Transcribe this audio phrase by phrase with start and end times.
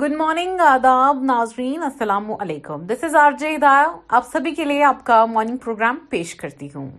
[0.00, 3.48] Good morning آداب ناظرین السلام علیکم دس از آر آرجے
[4.18, 6.90] آپ سبھی کے لیے آپ کا مارننگ پروگرام پیش کرتی ہوں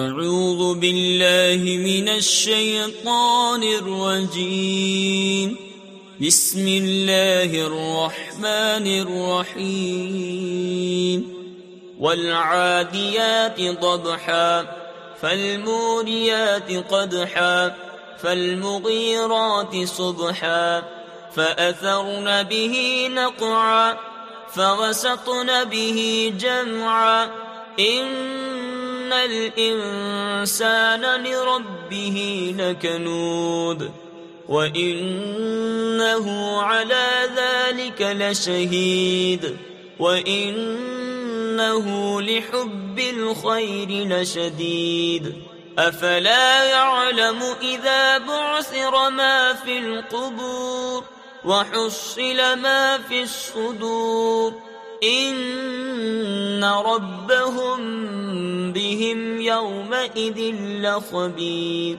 [0.00, 5.54] اعوذ باللہ من الشیطان الرجیم
[6.20, 11.24] بسم اللہ الرحمن الرحیم
[12.04, 14.44] والعادیات ضبحا
[15.24, 17.52] فالموریات قدحا
[18.22, 20.58] فالمغیرات صبحا
[21.36, 23.96] فأثرن به نقعا
[24.54, 27.24] فوسطن به جمعا
[27.78, 32.16] إن الإنسان لربه
[32.58, 33.90] لكنود
[34.48, 39.56] وإنه على ذلك لشهيد
[39.98, 45.34] وإنه لحب الخير لشديد
[45.78, 51.04] أفلا يعلم إذا بعثر ما في القبور
[51.44, 54.52] وحصل ما في الصدور
[55.04, 57.78] ان ربهم
[58.72, 61.98] بهم يومئذ لخبير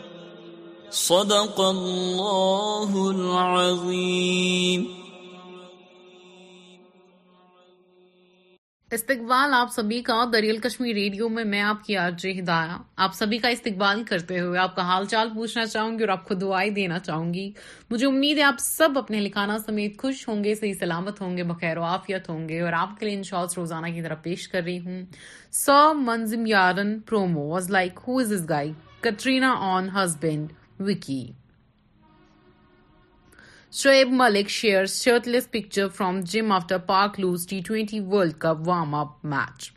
[0.92, 5.01] صدق الله العظيم
[8.96, 13.38] استقبال آپ سبھی کا دریال کشمیر ریڈیو میں میں آپ کی آج ہدایاں آپ سبھی
[13.44, 16.70] کا استقبال کرتے ہوئے آپ کا حال چال پوچھنا چاہوں گی اور آپ کو دعائیں
[16.76, 17.50] دینا چاہوں گی
[17.92, 21.44] مجھے امید ہے آپ سب اپنے لکھانا سمیت خوش ہوں گے صحیح سلامت ہوں گے
[21.54, 23.24] بخیر و آفیت ہوں گے اور آپ کے لیے ان
[23.58, 25.02] روزانہ کی طرف پیش کر رہی ہوں
[25.66, 30.52] سو منزم یارن promo was like who is is on کٹرینازبینڈ
[30.90, 31.26] Vicky
[33.80, 39.74] Shoaib Malik shares shirtless picture from gym after Park lose T20 World Cup warm-up match.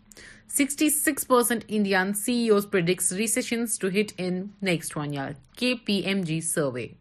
[0.48, 6.96] 66% Indian CEOs predicts recessions to hit in next 1 year, KPMG survey.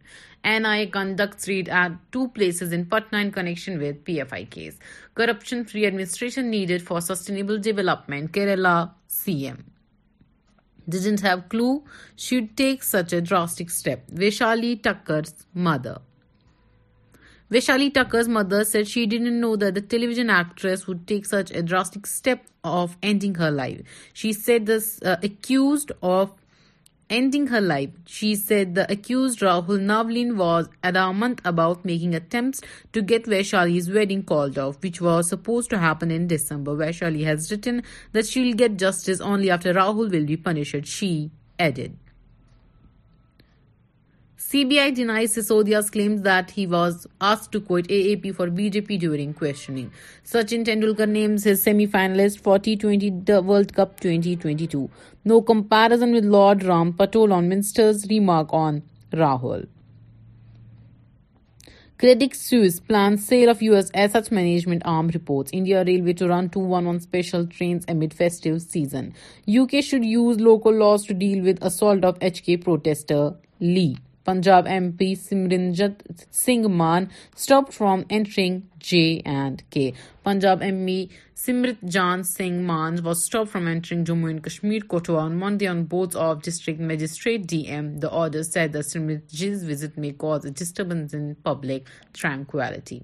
[0.46, 4.78] NIA conducts raid at two places in Patna in connection with PFI case.
[5.16, 9.62] Corruption-free administration needed for sustainable development, Kerala CM.
[10.88, 11.84] Didn't have clue
[12.16, 15.97] she'd take such a drastic step, Vaishali Thakkar's mother.
[17.52, 21.62] Vaishali Tucker's mother said she didn't know that the television actress would take such a
[21.62, 23.81] drastic step of ending her life.
[24.14, 26.31] She said this uh, accused of
[27.09, 27.90] ending her life.
[28.08, 32.62] She said the accused Rahul Navlin was adamant about making attempts
[32.94, 36.72] to get Vaishali's wedding called off, which was supposed to happen in December.
[36.72, 37.84] Vaishali has written
[38.14, 41.91] that she'll get justice only after Rahul will be punished, she added.
[44.53, 49.91] CBI denies Sisodia's claims that he was asked to quit AAP for BJP during questioning.
[50.24, 54.91] Sachin Tendulkar names his semi-finalist for T20 World Cup 2022.
[55.25, 59.66] No comparison with Lord Ram Patol on Minister's remark on Rahul.
[61.97, 63.90] Credit Suisse plans sale of U.S.
[63.96, 69.16] asset management arm, reports India Railway to run 2-1 on special trains amid festive season.
[69.52, 73.97] UK should use local laws to deal with assault of HK protester Lee.
[74.25, 76.03] Punjab M P Simranjit
[76.34, 77.06] Singh Mann
[77.38, 79.01] stop from entering J
[79.31, 79.89] and K
[80.23, 81.06] Punjab M P
[81.91, 86.38] Simranjit Singh Mann was stop from entering Jammu and Kashmir on Monday on board of
[86.45, 88.81] district magistrate D M the order the
[89.39, 91.90] Simranjit's visit may cause a disturbance public
[92.22, 93.00] tranquillity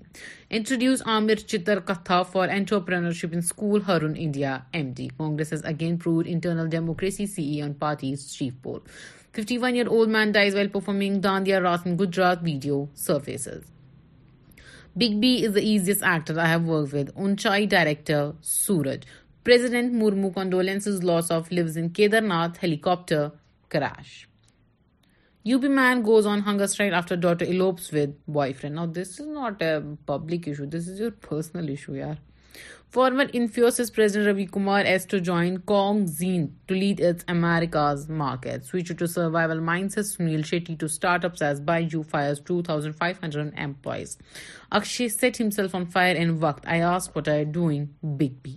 [0.57, 5.97] introduce Amar Chitra Katha for entrepreneurship in school Hurun India M D Congress has again
[6.03, 8.79] pro internal democracy C E on parties chief poll
[9.33, 13.63] 51-year-old man dies while performing Dandiya Raat in Gujarat, video surfaces.
[14.97, 17.15] Big B is the easiest actor I have worked with.
[17.15, 19.03] Unchai director Suraj.
[19.43, 23.31] President Murmu condolences loss of lives in Kedarnath helicopter
[23.69, 24.27] crash.
[25.49, 28.75] UP man goes on hunger strike after daughter elopes with boyfriend.
[28.75, 30.65] Now this is not a public issue.
[30.65, 32.17] This is your personal issue, yaar.
[32.93, 34.45] President Ravi
[35.23, 35.95] doing
[48.17, 48.55] big B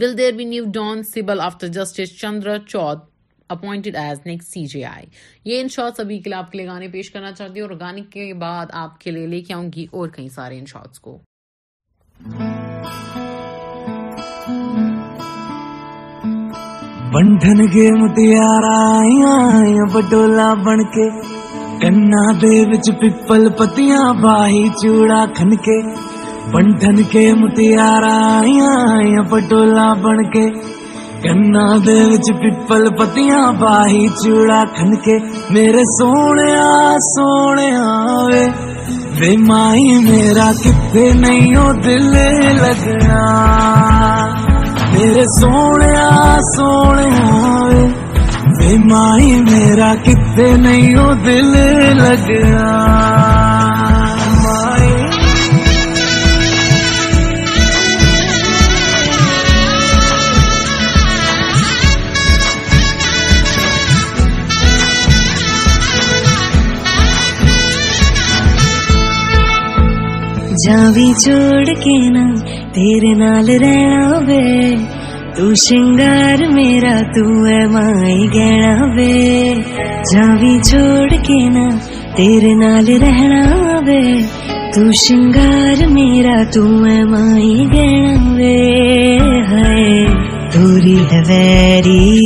[0.00, 2.18] will be new don sable after justice
[2.68, 3.04] Chandrachud
[3.52, 5.06] appointed as next C J I
[5.44, 5.62] یہ
[6.36, 9.26] آپ کے لیے گانے پیش کرنا چاہتی ہوں اور گانے کے بعد آپ کے لیے
[9.26, 10.60] لے کے آؤں گی اور کئی سارے
[11.00, 11.18] کو
[17.96, 18.46] متیا
[20.64, 21.12] بنیا
[24.22, 25.80] باہی چوڑا خن کے
[26.52, 30.46] بنٹن کے متیا رائی پٹولا بن کے
[31.22, 31.78] کنار
[32.26, 35.16] دپل پتیاں باہی چوڑا خن کے
[35.54, 36.52] میرے سونے
[37.14, 37.70] سونے
[39.18, 41.54] بے مائیں میرا کتنے نہیں
[41.84, 42.02] دل
[42.56, 43.20] لگنا
[44.92, 45.94] میرے سونے
[46.50, 47.86] سونے
[48.60, 51.56] بے مائی میرا کتنے نہیں دل
[52.02, 53.35] لگنا
[70.66, 72.22] جاں بھی چوڑ کے نا
[72.74, 74.18] ترے نال رو
[75.36, 79.60] تو شنگار میرا تو ہے مائی گہ
[80.12, 81.66] جاں بھی چوڑ کے نا
[82.16, 83.40] ترے نال رونا
[84.76, 88.40] ہوگار میرا توئیں مائی گہ
[89.52, 90.04] ہے
[90.54, 92.20] توری دپیری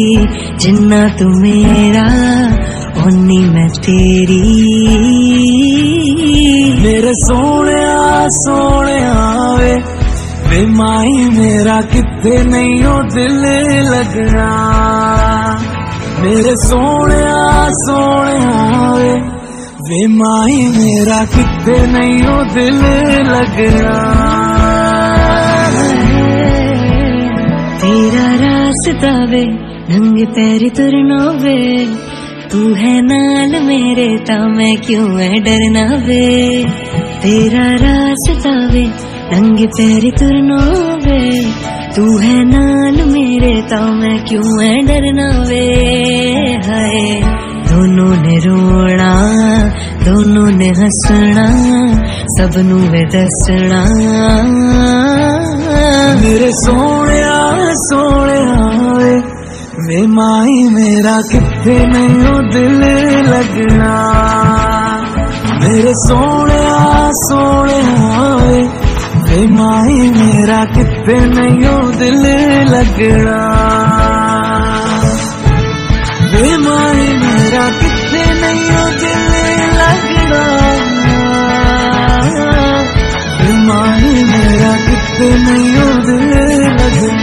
[0.65, 1.59] جنا تی
[3.53, 4.45] میں تیری
[7.27, 7.79] سونے
[8.35, 15.55] سونے مائی مائی میرا میرا کتے کتے نہیں نہیں دل دل لگنا لگنا
[16.23, 18.39] میرے سونے سونے
[27.81, 29.45] تیرا راستہ وے
[29.89, 31.59] بیگ پیر ترنا وے
[32.53, 36.25] تو ہے نال میرے تا میں کیوں ہے ڈرنا وے
[37.23, 38.23] تیرا راس
[39.31, 40.61] تنگ تیری ترنا
[41.05, 41.25] وے
[41.95, 43.81] تو ہے نال میرے تو
[44.29, 45.67] کیوں ہے ڈرنا وے
[46.69, 47.21] ہائے
[47.71, 49.13] دونوں نے رونا
[50.07, 51.47] دونوں نے ہسنا
[52.37, 52.81] سب نو
[53.15, 53.83] دسنا
[56.25, 57.23] میرے سونے
[57.87, 59.15] سونے
[59.87, 61.85] میں مائی میرا کتنے
[62.19, 62.83] میرے دل
[63.31, 63.97] لگنا
[65.61, 66.59] میرے سونے
[67.17, 67.81] سونے
[69.27, 72.25] بے مائی میرا کتنے نہیں دل
[72.71, 73.39] لگنا
[76.33, 79.29] بے مائی میرا کتنے نہیں دل
[79.83, 80.49] لگنا
[83.39, 87.20] بے مائی میرا کتنے نہیں دل لگنا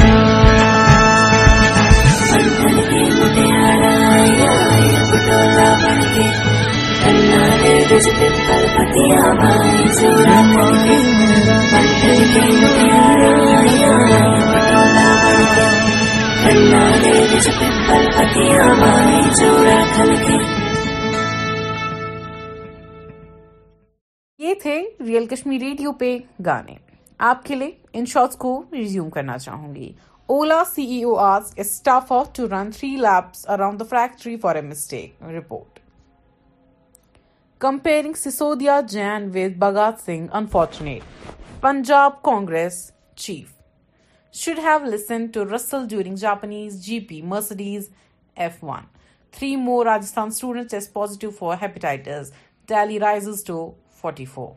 [9.99, 10.05] یہ
[24.61, 26.75] تھے ریئل کشمیر ریڈیو پہ گانے
[27.19, 29.91] آپ کے لیے ان شارٹس کو ریزیوم کرنا چاہوں گی
[30.33, 34.61] اولا سی ای او آز staff of to run three around the factory for a
[34.69, 35.76] mistake report
[37.59, 41.01] comparing Sisodia Jain with Bhagat Singh, unfortunate.
[41.59, 43.56] Punjab Congress chief
[44.31, 47.89] should have listened to Russell during Japanese GP Mercedes
[48.38, 48.86] F1.
[49.31, 52.31] 3 more Rajasthan students test positive for hepatitis.
[52.68, 54.56] Tally rises to 44.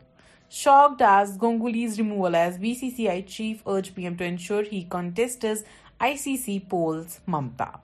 [0.49, 5.63] Shocked as Ganguly's removal as BCCI chief, urged PM to ensure he contests
[5.99, 7.19] ICC polls.
[7.27, 7.79] Mamta.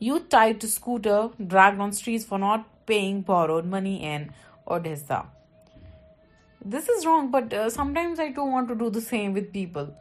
[0.00, 4.30] Youth tied to scooter dragged on streets for not paying borrowed money in
[4.76, 5.20] Odisha.
[6.74, 9.94] This is wrong, but uh, sometimes I too want to do the same with people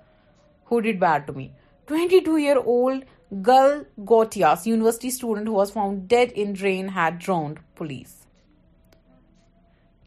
[0.66, 1.52] who did bad to me.
[1.88, 3.04] 22-year-old
[3.42, 8.14] Gal Gautias, university student who was found dead in drain, had drowned, police.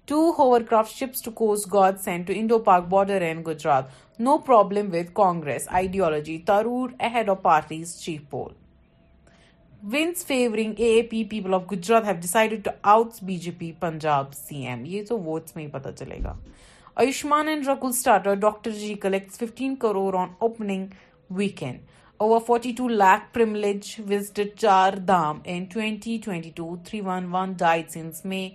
[0.07, 3.91] Two hovercraft ships to Coast Guard sent to Indo-Pak border in Gujarat.
[4.19, 6.41] No problem with Congress ideology.
[6.49, 8.49] Tharoor ahead of party's chief poll.
[9.93, 14.33] Once favouring A P people of Gujarat have decided to out B J P Punjab
[14.37, 16.35] C M یہ تو votes میں ہی پتہ چلے گا
[17.05, 20.87] Ayushmann and Rakul starrer doctor G collects fifteen crore on opening
[21.37, 21.79] weekend
[22.23, 27.53] over forty two lakh pilgrims visited Char Dham in twenty twenty two three one one
[27.59, 28.49] diet since میں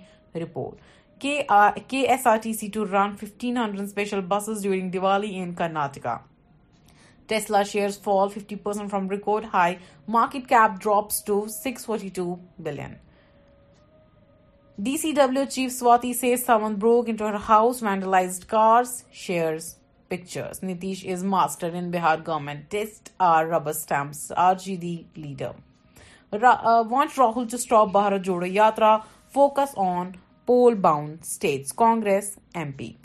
[0.44, 5.53] report K S R T C to run fifteen hundred special buses during Diwali in
[5.63, 6.17] Karnataka
[7.27, 9.80] Tesla shares fall 50% from record high.
[10.08, 13.00] Market cap drops to $642 billion.
[14.82, 19.77] DCW Chief Swati says someone broke into her house, vandalized cars, shares
[20.10, 20.60] pictures.
[20.60, 22.70] Nitish is master in Bihar government.
[22.70, 24.32] Test our rubber stamps.
[24.36, 25.54] RGD leader.
[26.32, 29.04] Uh, want Rahul to stop Bharat Jodo Yatra.
[29.30, 31.72] Focus on poll-bound states.
[31.72, 32.98] Congress MP.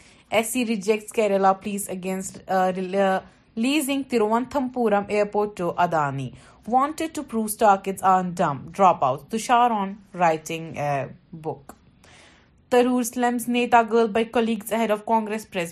[0.42, 3.20] SC rejects Kerala pleas against uh, uh,
[3.57, 4.02] leasing
[4.75, 6.28] Thiruvananthapuram airport to Adani
[6.69, 9.71] wanted to pro stock on dumb drop out Tushar
[10.26, 11.04] آئٹنگ a
[11.42, 11.64] book
[12.73, 13.37] Tharoor slum
[13.92, 15.64] girl by colleagues اہر of Congress per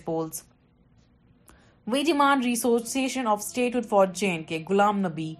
[2.07, 5.33] demand restoration of statehood for J and K Ghulam Nabi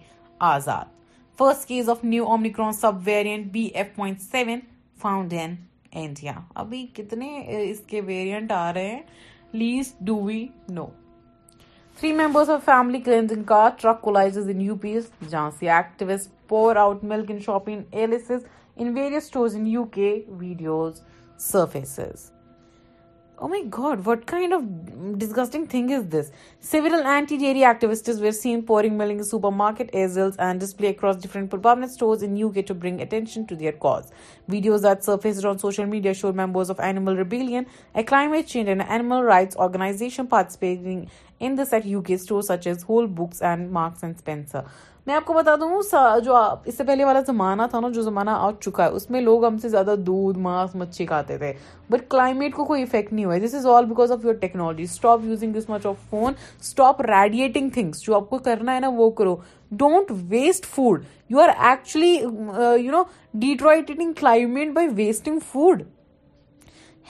[0.55, 0.85] Azad
[1.39, 4.59] first case of new Omicron sub variant B F point seven
[5.01, 5.33] found
[5.91, 7.29] India ابھی کتنے
[7.69, 9.01] اس کے ویریئنٹ آ رہے ہیں
[9.53, 10.87] lease do you know
[12.01, 14.85] Three members of family cleansing car truck collides in UP.
[15.33, 18.31] Jhansi activists pour out milk in shopping alleys
[18.77, 20.09] in various stores in UK.
[20.47, 21.05] Videos
[21.51, 22.27] surfaces.
[23.43, 24.61] Um God what kind of
[25.19, 26.31] disgusting thing is this
[26.69, 29.21] cell anti ڈیئرز were seen pouring
[29.57, 29.91] supermarket
[30.59, 31.27] display اکراٹ
[31.63, 31.75] پر
[35.87, 36.71] media show members
[37.17, 37.63] rebellion
[38.03, 40.25] omit change and animal rights organisation
[41.39, 41.87] participants at
[44.25, 44.41] کے
[45.09, 45.81] میں آپ کو بتا دوں
[46.23, 49.21] جو اس سے پہلے والا زمانہ تھا نا جو زمانہ آ چکا ہے اس میں
[49.21, 51.51] لوگ ہم سے زیادہ دودھ ماس مچھی کھاتے تھے
[51.91, 55.19] بٹ کلائمیٹ کو کوئی افیکٹ نہیں ہوا this is all because of your technology stop
[55.19, 59.09] stop using this much of phone radiating things جو آپ کو کرنا ہے نا وہ
[59.21, 59.35] کرو
[59.81, 63.03] don't waste food you are actually you know
[63.47, 65.83] deteriorating climate by wasting food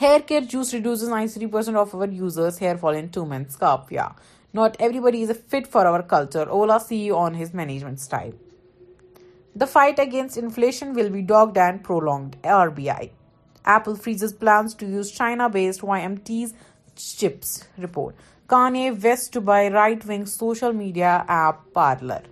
[0.02, 3.72] hair care juice reduce ninety percent of over users hair fall in two months کا
[3.72, 4.08] آپ یا
[4.52, 6.50] Not everybody is a fit for our culture.
[6.50, 8.34] Ola CEO on his management style.
[9.56, 12.36] The fight against inflation will be dogged and prolonged.
[12.42, 13.12] RBI.
[13.66, 16.54] Apple freezes plans to use China-based YMT's
[16.96, 18.16] chips report.
[18.48, 22.24] Kanye West to buy right-wing social media app Parler.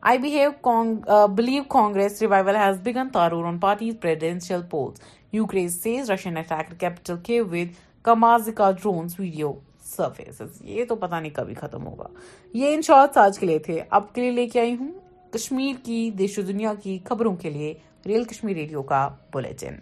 [0.00, 3.10] I believe uh, Congress revival has begun.
[3.10, 4.98] Tarur on party's presidential polls.
[5.32, 9.56] Ukraine says Russian attacked Capital Kiev with Kamikaze drones video.
[9.96, 12.06] Surfaces یہ تو پتہ نہیں کبھی ختم ہوگا
[12.58, 14.92] یہ ان shorts آج کے لیے تھے آپ کے لیے لے کے آئی ہوں
[15.34, 17.74] کشمیر کی دیش و دنیا کی خبروں کے لیے
[18.06, 19.76] ریئل کشمیر ریڈیو کا بلٹن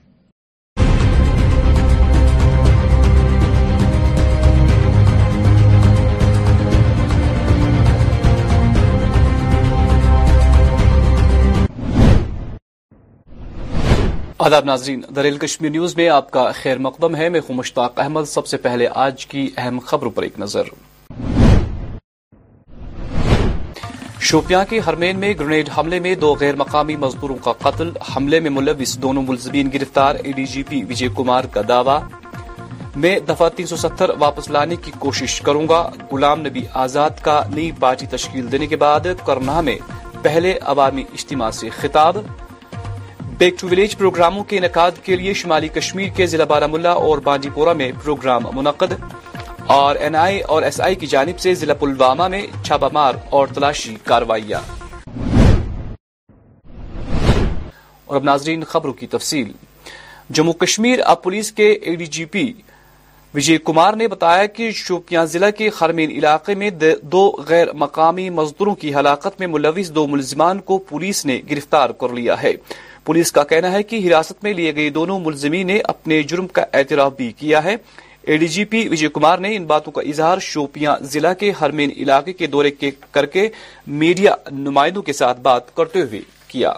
[14.39, 18.25] آداب ناظرین دریل کشمیر نیوز میں آپ کا خیر مقدم ہے میں ہوں مشتاق احمد
[18.29, 20.65] سب سے پہلے آج کی اہم خبروں پر ایک نظر
[24.31, 28.51] شوپیاں کے ہرمین میں گرینیڈ حملے میں دو غیر مقامی مزدوروں کا قتل حملے میں
[28.61, 31.99] ملوث دونوں ملزمین گرفتار اے D G P Vijay Kumar کا دعویٰ
[33.03, 37.43] میں دفعہ تین سو ستر واپس لانے کی کوشش کروں گا غلام نبی آزاد کا
[37.55, 39.79] نئی پارٹی تشکیل دینے کے بعد کرنا میں
[40.23, 42.17] پہلے عوامی اجتماع سے خطاب
[43.39, 47.19] بیک ٹو ویلیج پروگراموں کے انعقاد کے لیے شمالی کشمیر کے ضلع بارہ ملا اور
[47.25, 48.93] بانڈی پورہ میں پروگرام منعقد
[49.75, 52.41] اور این آئی اور ایس آئی کی جانب سے ضلع پلوامہ میں
[52.93, 54.61] مار اور تلاشی کاروائیاں
[58.05, 59.53] اور اب ناظرین خبروں کی تفصیل
[60.39, 62.51] جموں کشمیر اب پولیس کے A D G P
[63.35, 66.71] Vijay Kumar نے بتایا کہ شوپیاں ضلع کے خرمین علاقے میں
[67.03, 72.15] دو غیر مقامی مزدوروں کی ہلاکت میں ملوث دو ملزمان کو پولیس نے گرفتار کر
[72.23, 72.55] لیا ہے
[73.07, 76.63] پولیس کا کہنا ہے کہ حراست میں لیے گئے دونوں ملزمین نے اپنے جرم کا
[76.79, 77.75] اعتراف بھی کیا ہے
[78.29, 81.91] اے D G P Vijay Kumar نے ان باتوں کا اظہار شوپیاں ضلع کے ہرمین
[82.05, 82.71] علاقے کے دورے
[83.17, 83.49] کر کے
[84.03, 84.35] میڈیا
[84.67, 86.73] نمائندوں کے ساتھ بات کرتے ہوئے کیا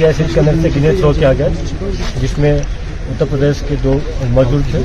[0.07, 1.49] اندر سے گریڈ تھرو کیا گیا
[2.21, 3.95] جس میں اتر پردیش کے دو
[4.31, 4.79] مزدور تھے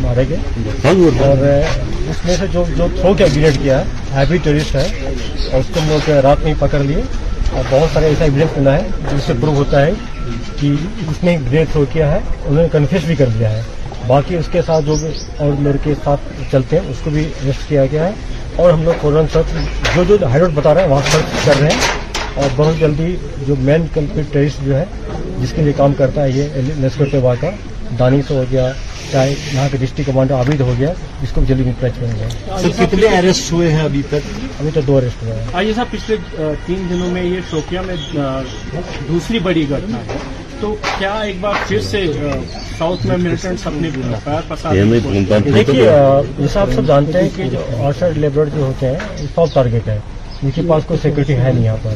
[0.00, 1.44] مارے گئے ہاں جی۔ اور
[2.10, 4.38] اس میں سے جو تھرو کیا گریڈ کیا ہے ہیوی
[4.74, 4.86] ہے
[5.50, 7.02] اور اس کو ہم لوگ رات میں ہی پکڑ لیے
[7.56, 9.92] اور بہت سارے ایسا ایویڈنس ملا ہے جس سے پروو ہوتا ہے
[10.60, 10.70] کہ
[11.10, 13.62] اس نے گریڈ تھرو کیا ہے انہوں نے کنفیس بھی کر دیا ہے
[14.08, 15.08] باقی اس کے ساتھ جو بھی
[15.44, 16.20] اور لڑکے ساتھ
[16.52, 18.12] چلتے ہیں اس کو بھی ریسٹ کیا گیا ہے
[18.62, 21.68] اور ہم لوگ فوراً سرچ جو ہائی روڈ بتا رہے ہیں وہاں سرچ کر رہے
[21.72, 23.14] ہیں اور بہت جلدی
[23.46, 24.84] جو مین کمپیوٹرسٹ جو ہے
[25.42, 27.52] جس کے لیے کام کرتا ہے یہ پہ دانی
[27.98, 28.70] دانش ہو گیا
[29.12, 30.92] چاہے یہاں کے ڈسٹرکٹ کمانڈر عابد ہو گیا
[31.22, 34.96] جس کو جلدی نپٹ کیا گیا کتنے اریسٹ ہوئے ہیں ابھی تک ابھی تو دو
[34.98, 37.96] اریسٹ ہوئے ہیں آئیے صاحب پچھلے تین دنوں میں یہ شوپیا میں
[39.08, 42.00] دوسری بڑی گھٹنا ہے تو کیا ایک بار پھر سے
[42.78, 44.20] ساؤتھ میں جیسا
[46.60, 49.98] آپ سب جانتے ہیں کہ جو ہوتے ہیں ساؤتھ ٹارگیٹ ہے
[50.42, 51.92] ان کے پاس کوئی سیکورٹی ہے نہیں یہاں پر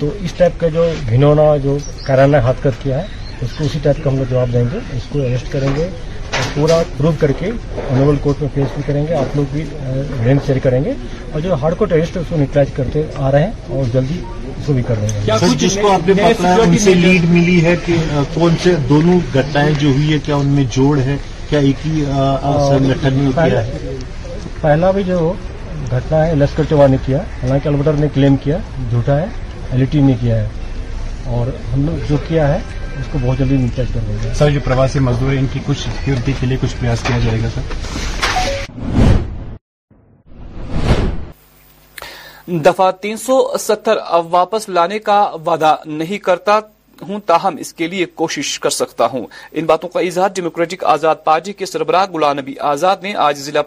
[0.00, 1.76] تو اس ٹائپ کا جو گھنونا جو
[2.06, 4.78] کرانا ہاتھ کر کیا ہے اس کو اسی ٹائپ کا ہم لوگ جواب دیں گے
[4.96, 7.50] اس کو اریسٹ کریں گے اور پورا پروف کر کے
[7.90, 9.64] آنربل کورٹ میں پیش بھی کریں گے آپ لوگ بھی
[10.24, 10.92] رینج شیئر کریں گے
[11.32, 14.20] اور جو ہارڈ کورٹ اریسٹ اس کو نیٹائج کرتے آ رہے ہیں اور جلدی
[14.66, 16.12] کو بھی
[16.66, 17.96] ان سے لیڈ ملی ہے کہ
[18.34, 21.16] کون سے دونوں گٹائیں جو ہوئی ہے کیا ان میں جوڑ ہے
[21.50, 22.04] کیا ایک ہی
[23.36, 23.62] ہے
[24.60, 25.32] پہلا بھی جو
[25.90, 28.58] گھٹنا ہے لشکر چوا نے کیا حالانکہ البٹر نے کلیم کیا
[28.90, 29.26] جھوٹا ہے
[29.72, 30.48] ایل ٹی نے کیا ہے
[31.36, 32.58] اور ہم لوگ جو کیا ہے
[33.00, 35.78] اس کو بہت جلدی کر دیں گے سر جو پرواسی مزدور ہیں ان کی کچھ
[35.84, 39.08] سیکورٹی کے لیے کچھ پریاس کیا جائے گا سر
[42.64, 43.96] دفعہ تین سو ستر
[44.30, 46.58] واپس لانے کا وعدہ نہیں کرتا
[47.08, 51.22] ہوں تاہم اس کے لیے کوشش کر سکتا ہوں ان باتوں کا اظہار ڈیموکریٹک آزاد
[51.24, 53.60] پارٹی کے سربراہ گلا نبی آزاد نے آج ضلع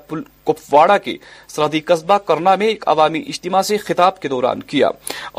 [0.47, 1.15] کپواڑہ کے
[1.55, 4.89] سرحدی قصبہ کرنا میں ایک عوامی اجتماع سے خطاب کے دوران کیا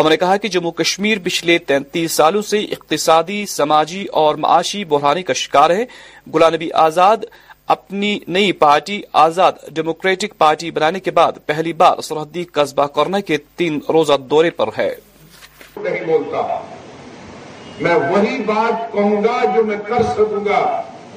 [0.09, 5.33] نے کہا کہ جموں کشمیر پچھلے تینتیس سالوں سے اقتصادی سماجی اور معاشی بحرانی کا
[5.45, 5.85] شکار ہے
[6.35, 7.25] گلا نبی آزاد
[7.73, 13.37] اپنی نئی پارٹی آزاد ڈیموکریٹک پارٹی بنانے کے بعد پہلی بار سرحدی قصبہ کرنا کے
[13.57, 14.89] تین روزہ دورے پر ہے
[15.83, 16.43] نہیں بولتا
[17.81, 20.61] میں وہی بات کہوں گا جو میں کر سکوں گا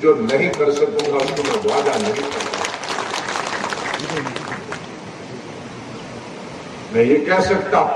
[0.01, 2.41] جو نہیں کر سکوں گا اس کو میں وعدہ نہیں کروں گا
[6.91, 7.93] میں یہ کہہ سکتا ہوں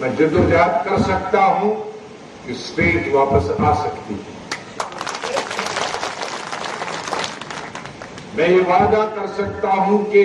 [0.00, 1.70] میں جدو جات کر سکتا ہوں
[2.44, 4.36] کہ اسٹیٹ واپس آ سکتی ہے
[8.34, 10.24] میں یہ وعدہ کر سکتا ہوں کہ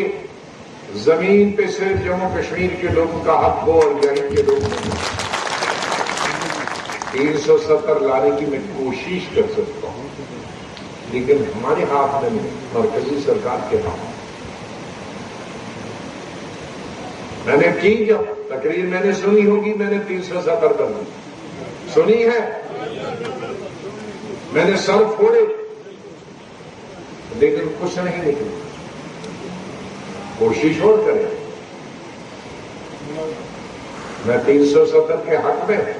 [1.03, 4.57] زمین پہ صرف جموں کشمیر کے لوگوں کا حق ہو اور کے کا
[7.11, 10.01] تین سو ستر لانے کی میں کوشش کر سکتا ہوں
[11.11, 14.11] لیکن ہمارے ہاتھ میں نہیں مرکزی سرکار کے ہاتھ
[17.47, 20.93] میں نے کی جب تقریر میں نے سنی ہوگی میں نے تین سو ستر کر
[21.93, 22.39] سنی ہے
[24.53, 25.43] میں نے سر پھوڑے
[27.43, 28.43] لیکن کچھ نہیں
[30.39, 31.23] کوشش اور کریں
[33.07, 33.25] میں میں
[34.25, 35.91] میں تین سو ستر کے کے حق حق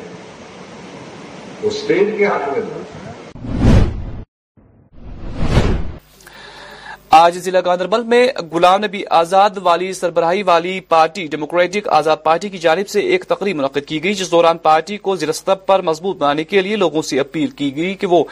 [7.15, 12.57] آج ضلع گاندربل میں گلام نبی آزاد والی سربراہی والی پارٹی ڈیموکریٹک آزاد پارٹی کی
[12.69, 16.43] جانب سے ایک تقریب منعقد کی گئی جس دوران پارٹی کو ضلعستر پر مضبوط بنانے
[16.53, 18.23] کے لیے لوگوں سے اپیل کی گئی کہ وہ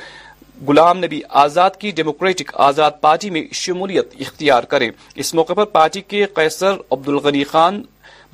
[0.68, 4.90] غلام نبی آزاد کی ڈیموکریٹک آزاد پارٹی میں شمولیت اختیار کریں
[5.24, 7.82] اس موقع پر پارٹی کے قیصر عبد الغنی خان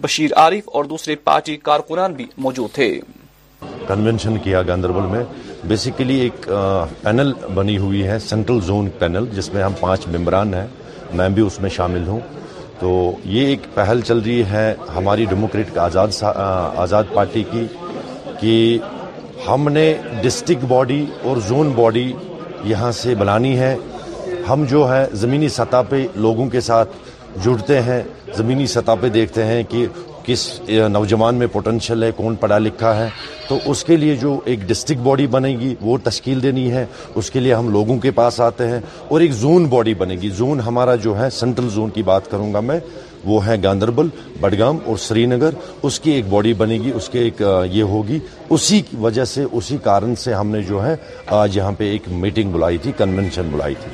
[0.01, 2.89] بشیر عارف اور دوسرے پارٹی کارکنان بھی موجود تھے
[3.87, 5.23] کنونشن کیا گاندربل میں
[5.67, 6.49] بیسیکلی ایک
[7.03, 10.67] پینل بنی ہوئی ہے سینٹرل زون پینل جس میں ہم پانچ ممبران ہیں
[11.17, 12.19] میں بھی اس میں شامل ہوں
[12.79, 12.89] تو
[13.35, 17.65] یہ ایک پہل چل رہی ہے ہماری ڈیموکریٹک آزاد آزاد پارٹی کی
[18.41, 18.57] کہ
[19.45, 22.11] ہم نے ڈسٹک باڈی اور زون باڈی
[22.65, 23.75] یہاں سے بنانی ہے
[24.49, 26.89] ہم جو ہے زمینی سطح پہ لوگوں کے ساتھ
[27.43, 28.01] جڑتے ہیں
[28.37, 29.85] زمینی سطح پہ دیکھتے ہیں کہ
[30.25, 30.43] کس
[30.91, 33.07] نوجوان میں پوٹینشیل ہے کون پڑھا لکھا ہے
[33.49, 36.85] تو اس کے لیے جو ایک ڈسٹک باڈی بنے گی وہ تشکیل دینی ہے
[37.21, 40.29] اس کے لیے ہم لوگوں کے پاس آتے ہیں اور ایک زون باڈی بنے گی
[40.37, 42.79] زون ہمارا جو ہے سینٹرل زون کی بات کروں گا میں
[43.25, 44.07] وہ ہیں گاندربل
[44.41, 45.53] بڈگام اور سری نگر
[45.87, 49.77] اس کی ایک باڈی بنے گی اس کے ایک یہ ہوگی اسی وجہ سے اسی
[49.83, 50.95] کارن سے ہم نے جو ہے
[51.41, 53.91] آج یہاں پہ ایک میٹنگ بلائی تھی کنونشن بلائی تھی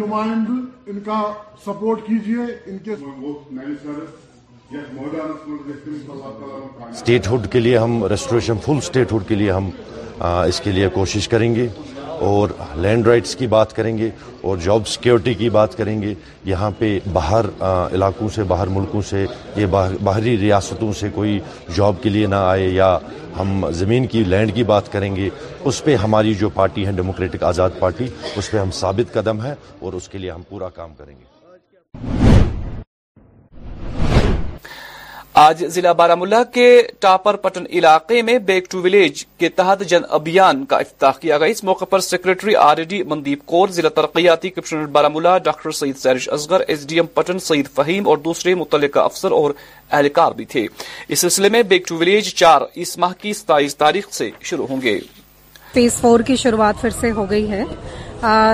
[0.00, 0.50] نمائند
[0.86, 1.20] ان کا
[1.64, 2.44] سپورٹ کیجیے
[6.90, 9.70] اسٹیٹ ہوڈ کے لیے ہم ریسٹوریشن فل اسٹیٹ ہوڈ کے لیے ہم
[10.48, 11.66] اس کے لیے کوشش کریں گے
[12.28, 12.48] اور
[12.82, 14.08] لینڈ رائٹس کی بات کریں گے
[14.48, 16.12] اور جاب سیکیورٹی کی بات کریں گے
[16.44, 17.44] یہاں پہ باہر
[17.92, 19.24] علاقوں سے باہر ملکوں سے
[19.56, 19.66] یہ
[20.02, 21.38] باہری ریاستوں سے کوئی
[21.76, 22.96] جاب کے لیے نہ آئے یا
[23.38, 25.28] ہم زمین کی لینڈ کی بات کریں گے
[25.68, 28.06] اس پہ ہماری جو پارٹی ہے ڈیموکریٹک آزاد پارٹی
[28.36, 31.38] اس پہ ہم ثابت قدم ہے اور اس کے لیے ہم پورا کام کریں گے
[35.38, 36.66] آج ضلع بارمولہ کے
[37.00, 41.46] ٹاپر پٹن علاقے میں بیک ٹو ویلیج کے تحت جن ابھیان کا افتتاح کیا گیا
[41.50, 46.28] اس موقع پر secretary R D Mandeep Kaur ضلع ترقیاتی کمشنر بارہ doctor Saeed Sehrish
[46.32, 49.50] Asghar S D M Pattan Saeed Faheem اور دوسرے متعلقہ افسر اور
[49.92, 50.66] اہلکار بھی تھے
[51.08, 54.80] اس سلسلے میں بیک ٹو ویلیج چار اس ماہ کی ستائیس تاریخ سے شروع ہوں
[54.82, 54.98] گے
[55.74, 57.62] فیز فور کی شروعات پھر سے ہو گئی ہے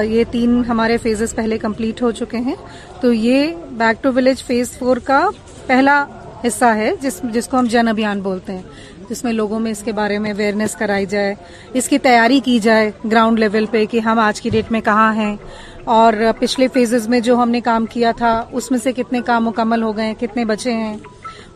[0.08, 2.54] یہ تین ہمارے فیزز پہلے کمپلیٹ ہو چکے ہیں
[3.00, 5.26] تو یہ back to village phase four کا
[5.66, 6.04] پہلا
[6.44, 9.82] حصہ ہے جس جس کو ہم جن ابھیان بولتے ہیں جس میں لوگوں میں اس
[9.84, 11.34] کے بارے میں اویئرنیس کرائی جائے
[11.80, 15.12] اس کی تیاری کی جائے گراؤنڈ لیول پہ کہ ہم آج کی ڈیٹ میں کہاں
[15.14, 15.34] ہیں
[15.98, 19.44] اور پچھلے فیزز میں جو ہم نے کام کیا تھا اس میں سے کتنے کام
[19.46, 20.96] مکمل ہو گئے کتنے بچے ہیں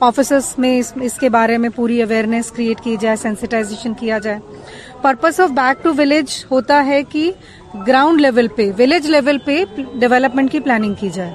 [0.09, 4.39] آفیسرس میں اس اس کے بارے میں پوری اویئرنیس کریٹ کی جائے سینسٹائزیشن کیا جائے
[5.03, 7.31] purpose of back to village ہوتا ہے کہ
[7.87, 11.33] گراؤنڈ لیول پہ ولیج لیول پہ ڈیولپمنٹ کی پلاننگ کی جائے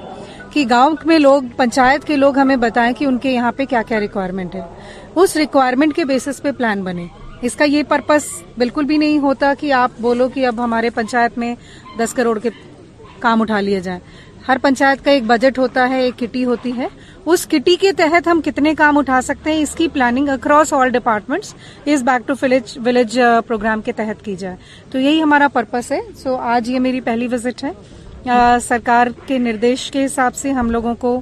[0.56, 3.80] کہ گاؤں میں لوگ پنچایت کے لوگ ہمیں بتائیں کہ ان کے یہاں پہ کیا
[3.88, 4.60] کیا ریکوائرمنٹ ہے
[5.22, 7.06] اس ریکوائرمنٹ کے بیسس پہ پلان بنے
[7.46, 11.36] اس کا یہ پرپس بالکل بھی نہیں ہوتا کہ آپ بولو کہ اب ہمارے پنچایت
[11.38, 11.54] میں
[11.98, 12.50] دس کروڑ کے
[13.24, 13.98] کام اٹھا لیا جائے
[14.46, 16.86] ہر پنچایت کا ایک بجٹ ہوتا ہے ایک کٹی ہوتی ہے
[17.34, 20.88] اس کٹی کے تحت ہم کتنے کام اٹھا سکتے ہیں اس کی planning across all
[20.98, 24.56] departments us back to village village programme کے تحت کی جائے
[24.90, 27.72] تو یہی ہمارا پرپس ہے سو so, آج یہ میری پہلی وزٹ ہے
[28.68, 31.20] سرکار کے نردیش کے حساب سے ہم لوگوں کو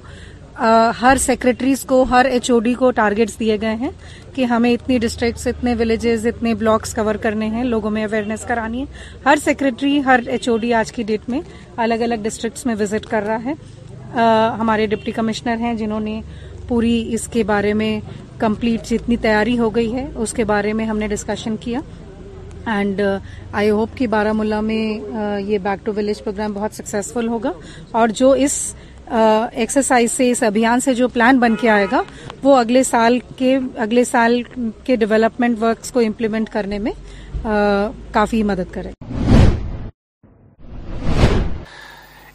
[1.01, 3.91] ہر سیکرٹریز کو ہر ایچ او ڈی کو ٹارگیٹس دیے گئے ہیں
[4.35, 8.81] کہ ہمیں اتنی ڈسٹرکٹس اتنے ولیجز اتنے بلاکس کور کرنے ہیں لوگوں میں اویئرنیس کرانی
[8.81, 11.41] ہے ہر سیکرٹری ہر ایچ او ڈی آج کی ڈیٹ میں
[11.87, 14.23] الگ الگ ڈسٹرکٹس میں وزٹ کر رہا ہے
[14.61, 16.21] ہمارے ڈپٹی کمشنر ہیں جنہوں نے
[16.69, 17.99] پوری اس کے بارے میں
[18.41, 21.81] کمپلیٹ جتنی تیاری ہو گئی ہے اس کے بارے میں ہم نے ڈسکشن کیا
[22.73, 23.01] اینڈ
[23.53, 27.53] آئی ہوپ کہ بارہ ملا میں uh, یہ بیک ٹو ولیج پروگرام بہت سکسیزفل ہوگا
[27.99, 28.53] اور جو اس
[29.07, 32.01] ایکسرسائز uh, سے اس ابھیان سے جو پلان بن کے آئے گا
[32.43, 34.41] وہ اگلے سال کے اگلے سال
[34.85, 36.93] کے ڈیولپمنٹ ورکس کو امپلیمنٹ کرنے میں
[37.47, 39.23] uh, کافی مدد کرے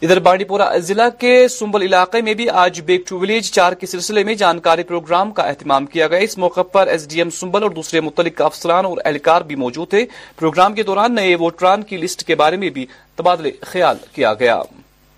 [0.02, 3.86] ادھر بانڈی پورا ضلع کے سنبل علاقے میں بھی آج بیک ٹو ویلیج چار کے
[3.86, 7.62] سلسلے میں جانکاری پروگرام کا اہتمام کیا گیا اس موقع پر ایس ڈی ایم سنبل
[7.62, 10.04] اور دوسرے متعلق افسران اور اہلکار بھی موجود تھے
[10.38, 12.86] پروگرام کے دوران نئے ووٹران کی لسٹ کے بارے میں بھی
[13.16, 14.60] تبادلے خیال کیا گیا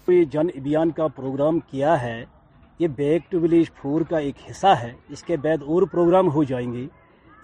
[0.09, 2.25] یہ جن ابھیان کا پروگرام کیا ہے
[2.79, 6.45] یہ بیک ٹو ویلیج فور کا ایک حصہ ہے اس کے بعد اور پروگرام ہو
[6.53, 6.87] جائیں گے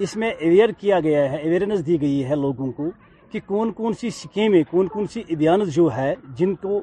[0.05, 2.91] اس میں اویئر کیا گیا ہے اویئرنس دی گئی ہے لوگوں کو
[3.33, 6.83] کہ کون کون سی سکیمیں کون کون سی ابھیان جو ہے جن کو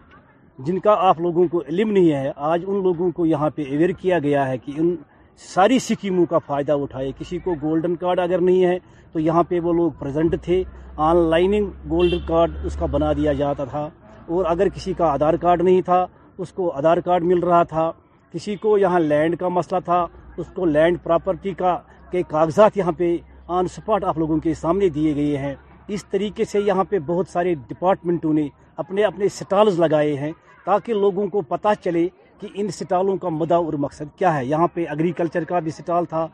[0.64, 3.90] جن کا آپ لوگوں کو علم نہیں ہے آج ان لوگوں کو یہاں پہ اویئر
[4.02, 4.96] کیا گیا ہے کہ ان
[5.54, 8.78] ساری سکیموں کا فائدہ اٹھائے کسی کو گولڈن کارڈ اگر نہیں ہے
[9.12, 10.62] تو یہاں پہ وہ لوگ پریزنٹ تھے
[11.08, 13.88] آن لائننگ گولڈن کارڈ اس کا بنا دیا جاتا تھا
[14.28, 16.06] اور اگر کسی کا آدھار کارڈ نہیں تھا
[16.38, 17.92] اس کو آدھار کارڈ مل رہا تھا
[18.34, 20.06] کسی کو یہاں لینڈ کا مسئلہ تھا
[20.38, 21.78] اس کو لینڈ پراپرٹی کا
[22.12, 23.16] کے کاغذات یہاں پہ
[23.58, 25.54] آن سپاٹ آپ لوگوں کے سامنے دیے گئے ہیں
[25.96, 28.48] اس طریقے سے یہاں پہ بہت سارے ڈپارٹمنٹوں نے
[28.84, 30.32] اپنے اپنے سٹالز لگائے ہیں
[30.66, 32.08] تاکہ لوگوں کو پتہ چلے
[32.40, 36.06] کہ ان سٹالوں کا مدعا اور مقصد کیا ہے یہاں پہ اگریکلچر کا بھی سٹال
[36.10, 36.28] تھا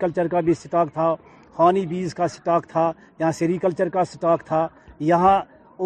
[0.00, 1.14] کلچر کا بھی سٹاک تھا
[1.58, 4.66] ہانی بیز کا سٹاک تھا یہاں سیری کلچر کا سٹاک تھا
[5.10, 5.38] یہاں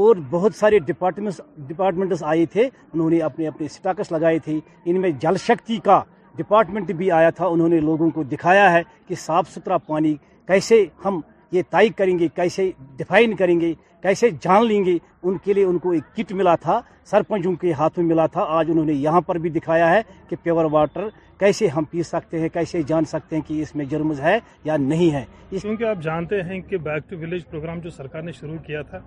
[0.04, 5.00] اور بہت سارے ڈپارٹمنٹس ڈپارٹمنٹس آئے تھے انہوں نے اپنے اپنے سٹاکس لگائے تھے ان
[5.00, 6.00] میں جل شکتی کا
[6.36, 10.14] ڈپارٹمنٹ بھی آیا تھا انہوں نے لوگوں کو دکھایا ہے کہ صاف ستھرا پانی
[10.48, 11.20] کیسے ہم
[11.52, 15.64] یہ طے کریں گے کیسے ڈیفائن کریں گے کیسے جان لیں گے ان کے لیے
[15.64, 18.92] ان کو ایک کٹ ملا تھا سرپنچوں کے ہاتھ میں ملا تھا آج انہوں نے
[18.92, 21.08] یہاں پر بھی دکھایا ہے کہ پیور واٹر
[21.40, 24.76] کیسے ہم پی سکتے ہیں کیسے جان سکتے ہیں کہ اس میں جرمز ہے یا
[24.76, 28.56] نہیں ہے کیونکہ آپ جانتے ہیں کہ بیک ٹو ویلیج پروگرام جو سرکار نے شروع
[28.66, 28.98] کیا تھا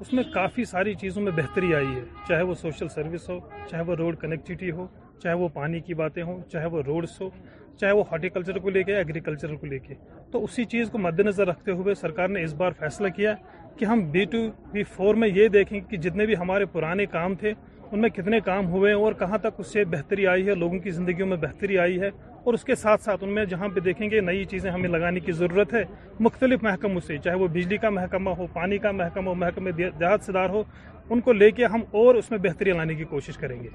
[0.00, 3.38] اس میں کافی ساری چیزوں میں بہتری آئی ہے چاہے وہ سوشل سروس ہو
[3.70, 4.86] چاہے وہ روڈ کنیکٹیوٹی ہو
[5.22, 7.28] چاہے وہ پانی کی باتیں ہوں چاہے وہ روڈس ہو
[7.80, 9.94] چاہے وہ ہارٹیکلچر کو لے کے ایگریکلچر کو لے کے
[10.32, 13.34] تو اسی چیز کو مد نظر رکھتے ہوئے سرکار نے اس بار فیصلہ کیا
[13.78, 14.38] کہ ہم بی ٹو
[14.72, 17.52] بی فور میں یہ دیکھیں کہ جتنے بھی ہمارے پرانے کام تھے
[17.90, 20.90] ان میں کتنے کام ہوئے اور کہاں تک اس سے بہتری آئی ہے لوگوں کی
[20.90, 22.08] زندگیوں میں بہتری آئی ہے
[22.44, 25.20] اور اس کے ساتھ ساتھ ان میں جہاں پہ دیکھیں گے نئی چیزیں ہمیں لگانے
[25.20, 25.82] کی ضرورت ہے
[26.26, 30.24] مختلف محکموں سے چاہے وہ بجلی کا محکمہ ہو پانی کا محکمہ ہو محکمہ دیہات
[30.26, 30.62] صدار ہو
[31.10, 33.68] ان کو لے کے ہم اور اس میں بہتری لانے کی کوشش کریں گے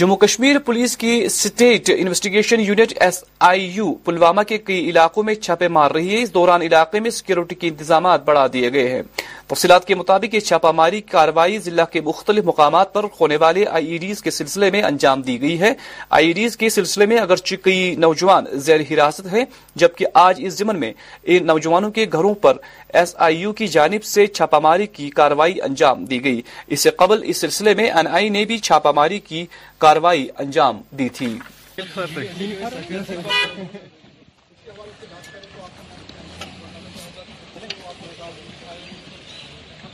[0.00, 5.34] جموں کشمیر پولیس کی state investigation unit S I U Pulwama کے کئی علاقوں میں
[5.34, 9.02] چھاپے مار رہی ہے اس دوران علاقے میں سیکیورٹی کے انتظامات بڑھا دیے گئے ہیں
[9.48, 13.96] تفصیلات کے مطابق یہ ماری کاروائی ضلع کے مختلف مقامات پر ہونے والے آئی ای
[13.98, 15.72] ڈیز کے سلسلے میں انجام دی گئی ہے
[16.18, 19.44] آئی ای ڈیز کے سلسلے میں اگر کئی نوجوان زیر حراست ہیں
[19.82, 20.92] جبکہ آج اس زمن میں
[21.32, 22.56] ان نوجوانوں کے گھروں پر
[22.98, 24.26] ایس آئی یو کی جانب سے
[24.62, 26.40] ماری کی کاروائی انجام دی گئی
[26.74, 28.60] اس سے قبل اس سلسلے میں این آئی نے بھی
[28.94, 29.44] ماری کی
[29.84, 31.32] کاروائی انجام دی تھی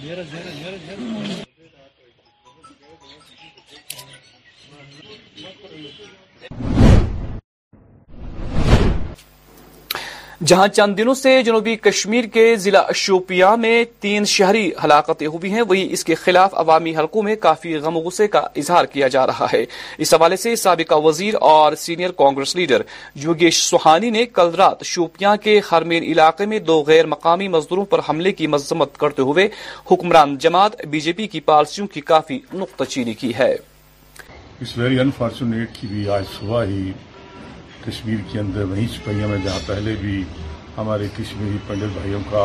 [0.01, 1.47] نیسٹ
[10.47, 15.63] جہاں چند دنوں سے جنوبی کشمیر کے ضلع شوپیاں میں تین شہری ہلاکتیں ہوئی ہیں
[15.69, 19.47] وہی اس کے خلاف عوامی حلقوں میں کافی غم غصے کا اظہار کیا جا رہا
[19.53, 19.65] ہے
[19.99, 22.83] اس حوالے سے سابقہ وزیر اور سینئر کانگریس لیڈر
[23.23, 28.01] یوگیش سوہانی نے کل رات شوپیاں کے ہرمین علاقے میں دو غیر مقامی مزدوروں پر
[28.09, 29.49] حملے کی مذمت کرتے ہوئے
[29.91, 33.53] حکمران جماعت بی جے پی کی پالسیوں کی کافی نقطہ چینی کی ہے
[34.63, 36.91] آج صبح ہی
[37.89, 40.23] کشمیر کے اندر وہیں چھپیاں میں جہاں پہلے بھی
[40.77, 42.43] ہمارے کشمیری پنڈت بھائیوں کا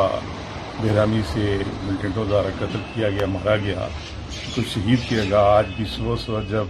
[0.82, 3.88] بہرامی سے ملٹنٹوں دوارا قتل کیا گیا مرا گیا
[4.56, 6.68] کچھ شہید کیا گیا آج بھی صبح صبح جب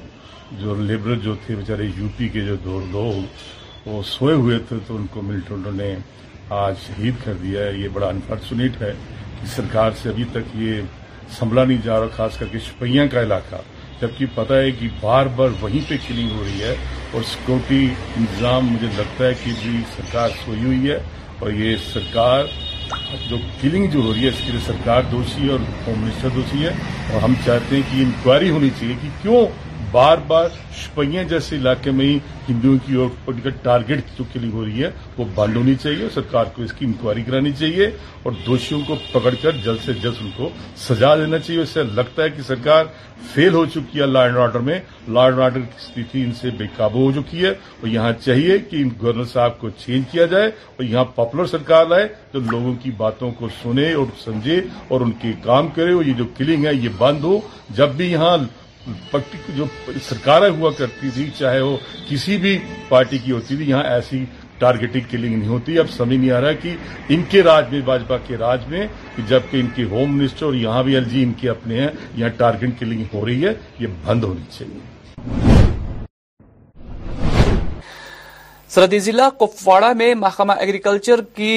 [0.62, 3.04] جو لیبرل جو تھے بچارے یو پی کے جو دور دو
[3.86, 5.94] وہ سوئے ہوئے تھے تو ان کو ملٹنٹوں نے
[6.64, 8.94] آج شہید کر دیا ہے یہ بڑا انفارچونیٹ ہے
[9.42, 10.82] کہ سرکار سے ابھی تک یہ
[11.40, 13.62] سنبھلا نہیں جا رہا خاص کر کے شپیاں کا علاقہ
[14.04, 16.76] جبکہ پتہ ہے کہ بار بار وہیں پہ کلنگ ہو رہی ہے
[17.16, 17.84] اور سیکورٹی
[18.18, 20.98] انتظام مجھے لگتا ہے کہ بھی سرکار سوئی ہوئی ہے
[21.42, 22.44] اور یہ سرکار
[23.30, 26.30] جو کلنگ جو ہو رہی ہے اس کے لیے سرکار دوشی ہے اور ہوم منسٹر
[26.36, 26.72] دوشی ہے
[27.14, 29.46] اور ہم چاہتے ہیں کہ انکوائری ہونی چاہیے کہ کیوں
[29.94, 34.64] بار بار شپ جیسے علاقے میں ہی ہندوؤں کی اور کا ٹارگیٹ جو کلنگ ہو
[34.66, 37.90] رہی ہے وہ بند ہونی چاہیے اور سرکار کو اس کی انکوائری کرانی چاہیے
[38.24, 40.50] اور دوشیوں کو پکڑ کر جلد سے جلد ان کو
[40.88, 42.86] سجا دینا چاہیے اس سے لگتا ہے کہ سرکار
[43.34, 44.80] فیل ہو چکی ہے لا اینڈ آرڈر میں
[45.18, 48.58] لا اینڈ آرڈر کی استھتی ان سے بے قابو ہو چکی ہے اور یہاں چاہیے
[48.70, 52.74] کہ ان گورنر صاحب کو چینج کیا جائے اور یہاں پاپولر سرکار آئے تو لوگوں
[52.84, 56.66] کی باتوں کو سنے اور سمجھے اور ان کے کام کرے اور یہ جو کلنگ
[56.66, 57.40] ہے یہ بند ہو
[57.82, 58.38] جب بھی یہاں
[59.56, 59.66] جو
[60.08, 61.76] سرکار ہوا کرتی تھی چاہے وہ
[62.10, 62.58] کسی بھی
[62.90, 64.24] پارٹی کی ہوتی تھی یہاں ایسی
[64.60, 66.76] ٹارگیٹنگ کلنگ نہیں ہوتی اب سمجھ نہیں آ رہا کہ
[67.14, 68.86] ان کے راج میں بھاجپا کے راج میں
[69.28, 72.30] جبکہ ان کے ہوم منسٹر اور یہاں بھی ایل جی ان کے اپنے ہیں یہاں
[72.38, 74.92] ٹارگیٹ کلنگ ہو رہی ہے یہ بند ہونی چاہیے
[78.76, 81.52] سردی ضلع کپواڑہ میں محکمہ ایگریکلچر کی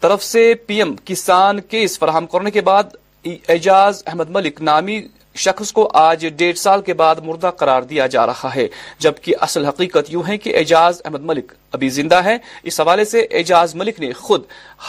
[0.00, 2.96] طرف سے پی ایم کسان کیس فراہم کرنے کے بعد
[3.32, 5.00] اعجاز احمد ملک نامی
[5.44, 8.66] شخص کو آج ڈیڑھ سال کے بعد مردہ قرار دیا جا رہا ہے
[9.06, 12.36] جبکہ اصل حقیقت یوں ہے کہ اعجاز احمد ملک ابھی زندہ ہے
[12.70, 14.42] اس حوالے سے اعجاز ملک نے خود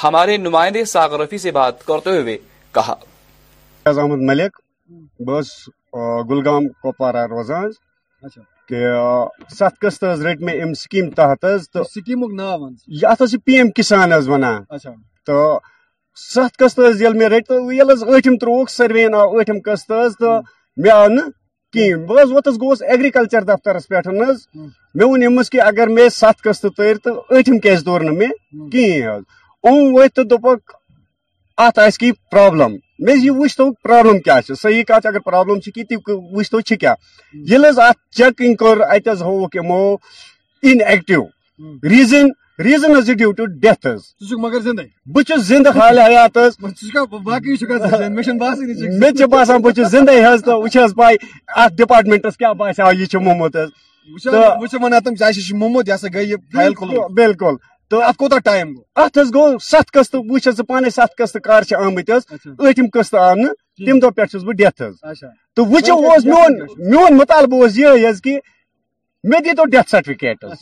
[0.03, 2.37] ہمارے نمائندے ساغر رفی سے بات کرتے ہوئے
[2.79, 4.59] کہا اعجاز احمد ملک
[5.31, 5.51] بس
[6.31, 7.69] گلگام کوپارا روزان
[8.27, 8.81] اچھا۔ کہ
[9.55, 11.45] ست قسط رٹ میں ام سکیم تحت
[11.95, 12.61] سکیم نام
[13.01, 14.91] یہ پی ایم کسان ونان اچھا۔
[15.27, 15.37] تو
[16.19, 16.61] ست
[17.01, 20.31] یل میں رٹ توٹم تروک سروین آوٹم قسط تو
[20.85, 26.65] مو نکی کہی بہت گوس ایگریکلچر دفتر پہ مے وون کہ اگر مے سات قسط
[26.77, 27.13] تر تو
[27.45, 30.71] کھن تر نا میم کہین ووپک
[31.67, 32.75] اتلم
[33.07, 34.17] می وچت پاوم
[34.61, 35.57] صحیح کات اگر پرابلم
[39.21, 41.23] ہووُکھ یِمو کر ایکٹو
[41.89, 42.27] ریزن
[42.63, 44.83] ریزن حظ ڈیو ٹو ڈیتھ ژٕ چھُکھ چھُکھ مگر زندے
[45.13, 46.37] بہٕ چھُس حال حیات
[47.25, 52.21] باقٕے مےٚ مےٚ چھُنہٕ باسٲنی مجھ باسان بہٕ بس زندے آو نہٕ قسط دۄہ پٮ۪ٹھ
[52.21, 53.73] چھُس بہٕ ڈیتھ حظ حظ
[54.23, 54.35] تہٕ
[65.57, 66.59] اوس اوس میون
[66.89, 68.35] میون مُطالبہٕ کہِ
[69.29, 69.95] مےٚ دِتو ڈیتھ
[70.45, 70.61] حظ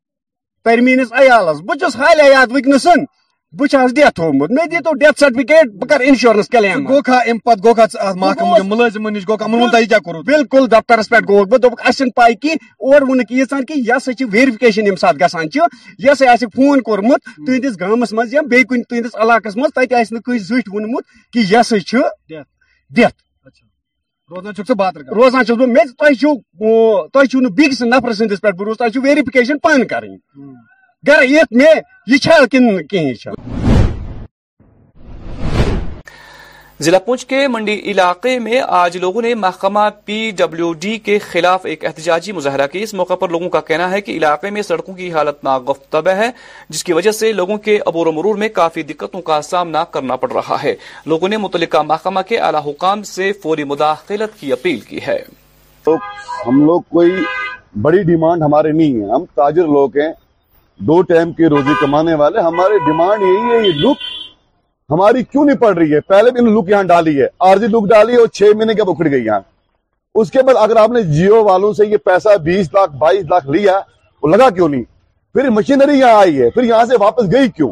[0.63, 2.87] پریمینس عیالس بس حال عیات ونکس
[3.59, 4.31] بہت ڈیتھ ہوں
[5.19, 8.37] سٹفکیٹ کر انشورنس کلیم بالکل ہسا بہت
[9.73, 9.91] دس
[11.99, 13.29] ییٚمہِ
[14.01, 15.57] ساتہٕ ویریفکیشن چھِ
[16.05, 19.83] یہ سا آسہِ فون کتند گامس منٛز یا زٔٹھۍ علاقہ کہِ
[21.35, 22.01] یہِ ہسا سا
[22.95, 23.19] ڈیتھ
[24.31, 24.53] روزان
[25.15, 26.27] روزان تۄہہِ
[27.13, 31.81] تۄہہِ نہٕ بیٚکِس نفرٕ سٕنٛدِس پٮ۪ٹھ روزانس تۄہہِ تہوار ویرِفِکیشن پانہٕ کرٕنۍ بوس تیریفکیشن مےٚ
[32.07, 33.31] یہِ چھا کِنہٕ کن چھا
[36.83, 41.65] ضلع پونچھ کے منڈی علاقے میں آج لوگوں نے محکمہ پی ڈبلیو ڈی کے خلاف
[41.71, 44.93] ایک احتجاجی مظاہرہ کیا اس موقع پر لوگوں کا کہنا ہے کہ علاقے میں سڑکوں
[44.93, 46.29] کی حالت ناغف طبع ہے
[46.69, 50.15] جس کی وجہ سے لوگوں کے عبور و مرور میں کافی دقتوں کا سامنا کرنا
[50.23, 50.73] پڑ رہا ہے
[51.13, 55.21] لوگوں نے متعلقہ محکمہ کے اعلی حکام سے فوری مداخلت کی اپیل کی ہے
[55.85, 55.95] تو
[56.47, 57.11] ہم لوگ کوئی
[57.81, 60.11] بڑی ڈیمانڈ ہمارے نہیں ہے ہم تاجر لوگ ہیں
[60.91, 64.09] دو ٹائم کی روزی کمانے والے ہمارے ڈیمانڈ یہی ہے یہ لک
[64.91, 67.85] ہماری کیوں نہیں پڑ رہی ہے پہلے بھی لک یہاں ڈالی ہے آرزی جی لک
[67.89, 69.39] ڈالی ہے اور چھ مہینے کے پکڑ گئی یہاں
[70.21, 73.49] اس کے بعد اگر آپ نے جیو والوں سے یہ پیسہ بیس لاکھ بائیس لاکھ
[73.51, 73.79] لیا
[74.23, 74.83] وہ لگا کیوں نہیں
[75.33, 77.71] پھر مشینری یہاں آئی ہے پھر یہاں سے واپس گئی کیوں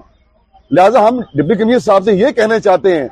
[0.78, 3.08] لہٰذا ہم ڈپٹی کمشنر صاحب سے یہ کہنا چاہتے ہیں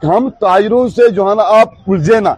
[0.00, 2.34] کہ ہم تاجروں سے جو ہے نا آپ الجھے نا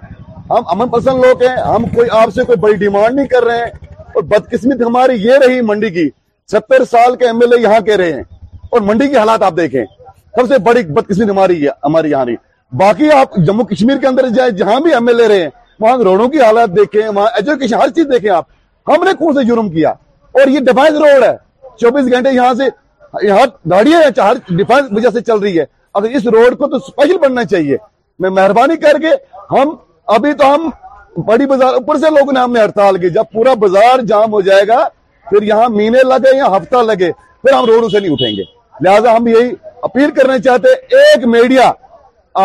[0.51, 3.57] ہم امن پسند لوگ ہیں ہم کوئی آپ سے کوئی بڑی ڈیمانڈ نہیں کر رہے
[3.65, 6.09] ہیں اور بدقسمت ہماری یہ رہی منڈی کی
[6.53, 8.23] ستر سال کے ایم ایل اے یہاں کہہ رہے ہیں
[8.71, 9.85] اور منڈی کے حالات آپ دیکھیں
[10.41, 12.25] سب سے بڑی بدکسمت ہماری ہے ہماری یہاں
[12.79, 15.49] باقی آپ جموں کشمیر کے اندر جائیں جہاں بھی ایم ایل اے رہے ہیں
[15.81, 18.45] وہاں روڈوں کی حالت دیکھیں وہاں ایجوکیشن ہر چیز دیکھیں آپ
[18.89, 19.91] ہم نے کون سے جرم کیا
[20.41, 21.35] اور یہ ڈیفائنس روڈ ہے
[21.81, 22.69] چوبیس گھنٹے یہاں سے
[23.27, 25.65] یہاں گاڑیاں چار ڈیفائنس وجہ سے چل رہی ہے
[26.01, 27.77] اگر اس روڈ کو تو اسپیشل بننا چاہیے
[28.21, 29.15] میں مہربانی کر کے
[29.55, 29.75] ہم
[30.19, 30.69] ابھی تو ہم
[31.31, 34.41] بڑی بازار اوپر سے لوگوں نے ہم نے ہڑتال کی جب پورا بازار جام ہو
[34.51, 34.79] جائے گا
[35.31, 37.11] پھر یہاں مینے لگے یا ہفتہ لگے
[37.43, 38.43] پھر ہم روڈوں سے نہیں اٹھیں گے
[38.83, 41.71] لہٰذا ہم یہی اپیل کرنا چاہتے ہیں ایک میڈیا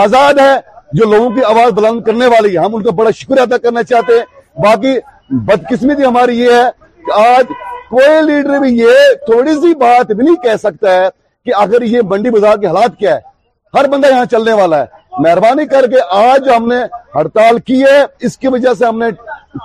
[0.03, 0.55] آزاد ہے
[0.99, 3.83] جو لوگوں کی آواز بلند کرنے والی ہے ہم ان کا بڑا شکر ادا کرنا
[3.91, 4.97] چاہتے ہیں باقی
[5.45, 6.69] بدقسمتی ہماری یہ ہے
[7.05, 7.45] کہ آج
[7.89, 11.07] کوئی لیڈر بھی یہ تھوڑی سی بات بھی نہیں کہہ سکتا ہے
[11.45, 13.31] کہ آخر یہ بنڈی بازار کے حالات کیا ہے
[13.77, 16.75] ہر بندہ یہاں چلنے والا ہے مہربانی کر کے آج ہم نے
[17.15, 19.09] ہڑتال کی ہے اس کی وجہ سے ہم نے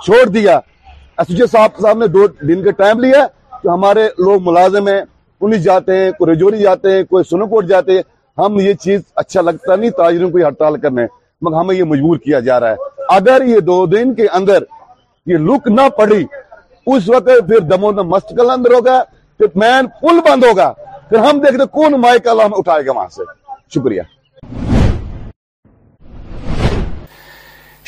[0.05, 0.59] چھوڑ دیا
[1.27, 3.25] صاحب صاحب نے دو دن کا ٹائم لیا
[3.61, 5.01] کہ ہمارے لوگ ملازم ہیں
[5.39, 8.01] پولیس جاتے ہیں کوئی رجوری جاتے ہیں کوئی کوٹ جاتے ہیں
[8.43, 11.05] ہم یہ چیز اچھا لگتا نہیں تاجروں کو ہڑتال کرنے
[11.41, 14.63] مگر ہمیں یہ مجبور کیا جا رہا ہے اگر یہ دو دن کے اندر
[15.31, 16.23] یہ لک نہ پڑی
[16.93, 19.01] اس وقت پھر مست کل اندر ہوگا
[19.37, 20.71] پھر مین پل بند ہوگا
[21.09, 23.23] پھر ہم دیکھتے کون اللہ ہم اٹھائے گا وہاں سے
[23.75, 24.01] شکریہ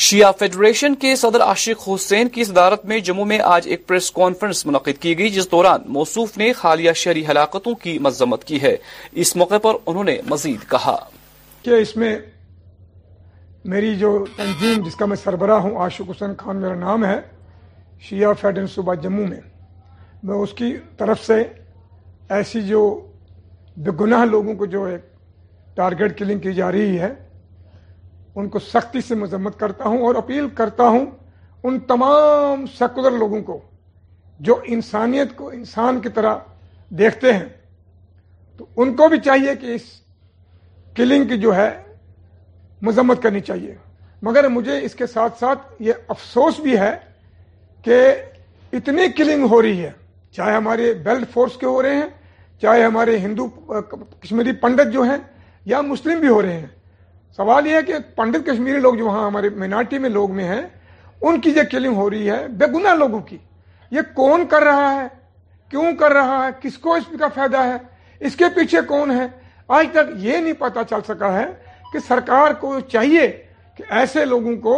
[0.01, 4.65] شیعہ فیڈریشن کے صدر عاشق حسین کی صدارت میں جموں میں آج ایک پریس کانفرنس
[4.65, 8.75] منعقد کی گئی جس دوران موصوف نے حالیہ شہری ہلاکتوں کی مذمت کی ہے
[9.23, 10.95] اس موقع پر انہوں نے مزید کہا
[11.63, 12.15] کہ اس میں
[13.73, 17.19] میری جو تنظیم جس کا میں سربراہ ہوں عاشق حسین خان میرا نام ہے
[18.09, 19.39] شیعہ فیڈرن صوبہ جموں میں
[20.27, 21.41] میں اس کی طرف سے
[22.39, 22.83] ایسی جو
[23.89, 25.09] بگناہ لوگوں کو جو ایک
[25.75, 27.13] ٹارگٹ کلنگ کی جا رہی ہے
[28.37, 31.05] ان کو سختی سے مذمت کرتا ہوں اور اپیل کرتا ہوں
[31.69, 33.59] ان تمام سیکولر لوگوں کو
[34.49, 36.35] جو انسانیت کو انسان کی طرح
[36.99, 37.45] دیکھتے ہیں
[38.57, 39.81] تو ان کو بھی چاہیے کہ اس
[40.95, 41.69] کلنگ کی جو ہے
[42.87, 43.75] مذمت کرنی چاہیے
[44.27, 46.95] مگر مجھے اس کے ساتھ ساتھ یہ افسوس بھی ہے
[47.83, 47.99] کہ
[48.79, 49.91] اتنی کلنگ ہو رہی ہے
[50.35, 52.07] چاہے ہمارے بیلٹ فورس کے ہو رہے ہیں
[52.61, 53.47] چاہے ہمارے ہندو
[54.21, 55.17] کشمیری پنڈت جو ہیں
[55.71, 56.67] یا مسلم بھی ہو رہے ہیں
[57.35, 60.61] سوال یہ ہے کہ پنڈت کشمیری لوگ جو وہاں ہمارے مینارٹی میں لوگ میں ہیں
[61.21, 63.37] ان کی یہ کلنگ ہو رہی ہے بے گناہ لوگوں کی
[63.91, 65.07] یہ کون کر رہا ہے
[65.69, 67.77] کیوں کر رہا ہے کس کو اس کا فائدہ ہے
[68.27, 69.27] اس کے پیچھے کون ہے
[69.77, 71.45] آج تک یہ نہیں پتا چل سکا ہے
[71.93, 73.27] کہ سرکار کو چاہیے
[73.77, 74.75] کہ ایسے لوگوں کو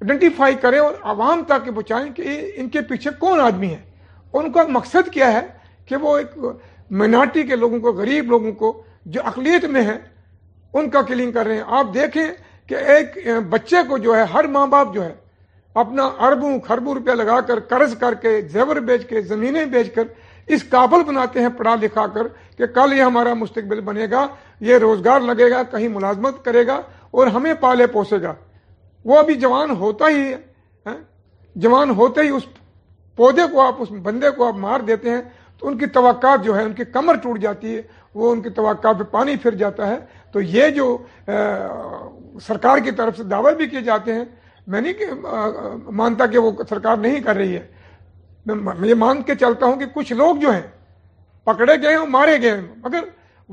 [0.00, 3.82] ایڈینٹیفائی کرے اور عوام تک بچائیں کہ ان کے پیچھے کون آدمی ہے
[4.38, 5.46] ان کا مقصد کیا ہے
[5.86, 6.36] کہ وہ ایک
[7.02, 8.72] مینارٹی کے لوگوں کو غریب لوگوں کو
[9.14, 9.98] جو اقلیت میں ہیں
[10.76, 12.24] ان کا کلنگ کر رہے ہیں آپ دیکھیں
[12.68, 13.18] کہ ایک
[13.50, 15.12] بچے کو جو ہے ہر ماں باپ جو ہے
[15.82, 20.02] اپنا اربوں خربوں روپیہ لگا کر قرض کر کے زیور بیچ کے زمینیں بیچ کر
[20.56, 22.26] اس قابل بناتے ہیں پڑھا لکھا کر
[22.58, 24.26] کہ کل یہ ہمارا مستقبل بنے گا
[24.68, 26.80] یہ روزگار لگے گا کہیں ملازمت کرے گا
[27.18, 28.34] اور ہمیں پالے پوسے گا
[29.10, 30.36] وہ ابھی جوان ہوتا ہی ہے
[30.86, 30.96] ہاں؟
[31.60, 32.42] جوان ہوتے ہی اس
[33.16, 35.20] پودے کو آپ اس بندے کو آپ مار دیتے ہیں
[35.60, 37.80] تو ان کی توقعات جو ہے ان کی کمر ٹوٹ جاتی ہے
[38.18, 39.96] وہ ان کی توقعات پہ پانی پھر جاتا ہے
[40.32, 40.96] تو یہ جو
[42.46, 44.24] سرکار کی طرف سے دعوے بھی کیے جاتے ہیں
[44.74, 47.66] میں نہیں مانتا کہ وہ سرکار نہیں کر رہی ہے
[48.54, 50.66] میں یہ مان کے چلتا ہوں کہ کچھ لوگ جو ہیں
[51.44, 53.04] پکڑے گئے ہیں مارے گئے ہیں مگر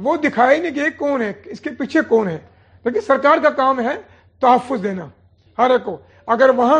[0.05, 2.37] وہ دکھائے نہیں کہ یہ کون ہے اس کے پیچھے کون ہے
[2.85, 3.95] لیکن سرکار کا کام ہے
[4.41, 5.05] تحفظ دینا
[5.57, 5.97] ہر ایک کو
[6.37, 6.79] اگر وہاں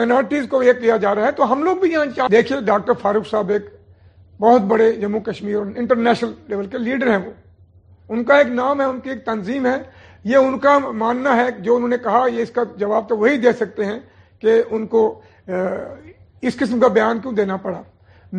[0.00, 3.26] مینارٹیز کو یہ کیا جا رہا ہے تو ہم لوگ بھی یہاں دیکھیے ڈاکٹر فاروق
[3.30, 3.62] صاحب ایک
[4.40, 7.30] بہت بڑے جموں کشمیر اور انٹرنیشنل لیول کے لیڈر ہیں وہ
[8.14, 9.76] ان کا ایک نام ہے ان کی ایک تنظیم ہے
[10.30, 13.38] یہ ان کا ماننا ہے جو انہوں نے کہا یہ اس کا جواب تو وہی
[13.40, 13.98] دے سکتے ہیں
[14.40, 15.04] کہ ان کو
[16.50, 17.82] اس قسم کا بیان کیوں دینا پڑا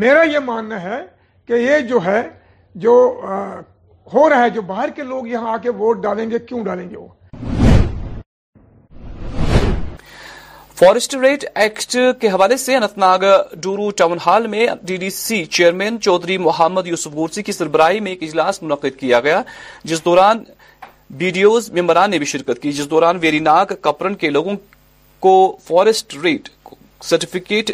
[0.03, 1.01] میرا یہ ماننا ہے
[1.45, 2.21] کہ یہ جو ہے
[2.86, 2.91] جو
[4.13, 6.89] ہو رہا ہے جو باہر کے لوگ یہاں آ کے ووٹ ڈالیں گے کیوں ڈالیں
[6.89, 7.08] گے وہ
[10.79, 13.23] فارسٹریٹ ریٹ ایکٹ کے حوالے سے انتناگ
[13.62, 18.12] ناگ ٹاؤن ہال میں D D C chairman Chaudhary Mohammad Yousuf Gorsi کی سربراہی میں
[18.12, 19.41] ایک اجلاس منعقد کیا گیا
[19.91, 20.43] جس دوران
[21.17, 24.55] بی ڈی اوز ممبران نے بھی شرکت کی جس دوران ویریناگ کپرن کے لوگوں
[25.26, 25.36] کو
[25.67, 26.49] فارسٹ ریٹ
[27.09, 27.71] سرٹیفکیٹ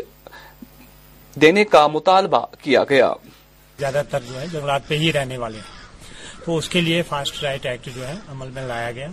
[1.42, 3.12] دینے کا مطالبہ کیا گیا
[3.80, 5.78] زیادہ تر جو ہے جنگلات پہ ہی رہنے والے ہیں
[6.46, 9.08] تو اس کے لیے فاسٹ رائٹ ایکٹ جو ہے عمل میں لایا گیا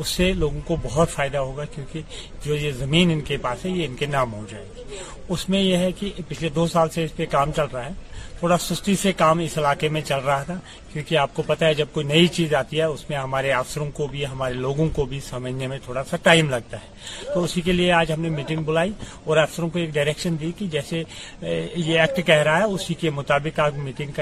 [0.00, 2.00] اس سے لوگوں کو بہت فائدہ ہوگا کیونکہ
[2.44, 4.98] جو یہ زمین ان کے پاس ہے یہ ان کے نام ہو جائے گی
[5.34, 7.92] اس میں یہ ہے کہ پچھلے دو سال سے اس پہ کام چل رہا ہے
[8.38, 10.54] تھوڑا سستی سے کام اس علاقے میں چل رہا تھا
[10.92, 13.86] کیونکہ آپ کو پتا ہے جب کوئی نئی چیز آتی ہے اس میں ہمارے افسروں
[13.94, 17.60] کو بھی ہمارے لوگوں کو بھی سمجھنے میں تھوڑا سا ٹائم لگتا ہے تو اسی
[17.66, 18.92] کے لیے آج ہم نے میٹنگ بلائی
[19.26, 21.02] اور افسروں کو ایک ڈائریکشن دی کہ جیسے
[21.42, 24.12] یہ ایکٹ کہہ رہا ہے اسی کے مطابق آپ میٹنگ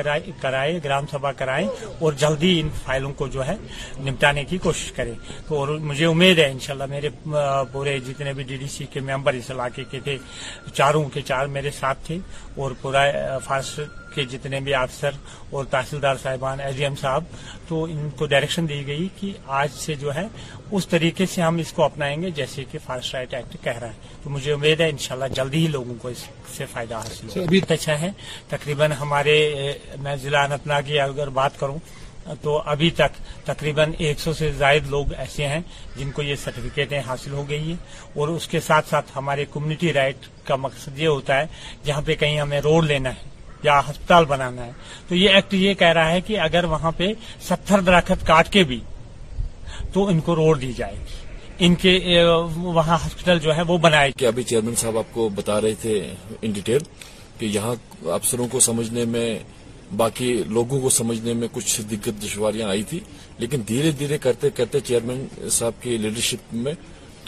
[0.41, 1.67] کرائے گرام سبھا کرائیں
[2.01, 3.55] اور جلدی ان فائلوں کو جو ہے
[4.05, 4.93] نمٹانے کی کوشش
[5.49, 7.09] تو اور مجھے امید ہے انشاءاللہ میرے
[7.73, 10.17] پورے جتنے بھی ڈی ڈی سی کے ممبر اس علاقے کے تھے
[10.73, 12.19] چاروں کے چار میرے ساتھ تھے
[12.63, 13.05] اور پورا
[13.45, 13.79] فارس
[14.15, 15.17] کے جتنے بھی افسر
[15.55, 17.25] اور تحصیلدار صاحبان ایم صاحب
[17.69, 20.27] تو ان کو ڈائریکشن دی گئی کہ آج سے جو ہے
[20.77, 23.89] اس طریقے سے ہم اس کو اپنائیں گے جیسے کہ فارسٹ رائٹ ایکٹ کہہ رہا
[23.89, 26.25] ہے تو مجھے امید ہے انشاءاللہ جلدی ہی لوگوں کو اس
[26.57, 28.11] سے فائدہ حاصل ہوگا اچھا ہے
[28.51, 29.37] تقریباً ہمارے
[30.03, 30.77] میں ضلع انتنا
[31.09, 31.79] اگر بات کروں
[32.43, 33.13] تو ابھی تک
[33.45, 35.61] تقریباً ایک سو سے زائد لوگ ایسے ہیں
[35.97, 37.77] جن کو یہ سرٹیفکیٹیں حاصل ہو گئی ہیں
[38.21, 41.47] اور اس کے ساتھ ساتھ ہمارے کمیونٹی رائٹ کا مقصد یہ ہوتا ہے
[41.85, 44.71] جہاں پہ کہیں ہمیں روڈ لینا ہے یا ہسپتال بنانا ہے
[45.09, 47.13] تو یہ ایکٹ یہ کہہ رہا ہے کہ اگر وہاں پہ
[47.49, 48.81] ستھر درخت کاٹ کے بھی
[49.93, 51.99] تو ان کو روڈ دی جائے گی ان کے
[52.57, 55.95] وہاں ہاسپٹل جو ہے وہ بنائے کہ ابھی چیئرمین صاحب آپ کو بتا رہے تھے
[56.43, 56.79] ان ڈیٹیل
[57.39, 57.75] کہ یہاں
[58.19, 59.29] افسروں کو سمجھنے میں
[59.97, 63.01] باقی لوگوں کو سمجھنے میں کچھ دقت دشواریاں آئی تھی
[63.39, 66.73] لیکن دھیرے دھیرے کرتے کرتے چیئرمین صاحب کی لیڈرشپ میں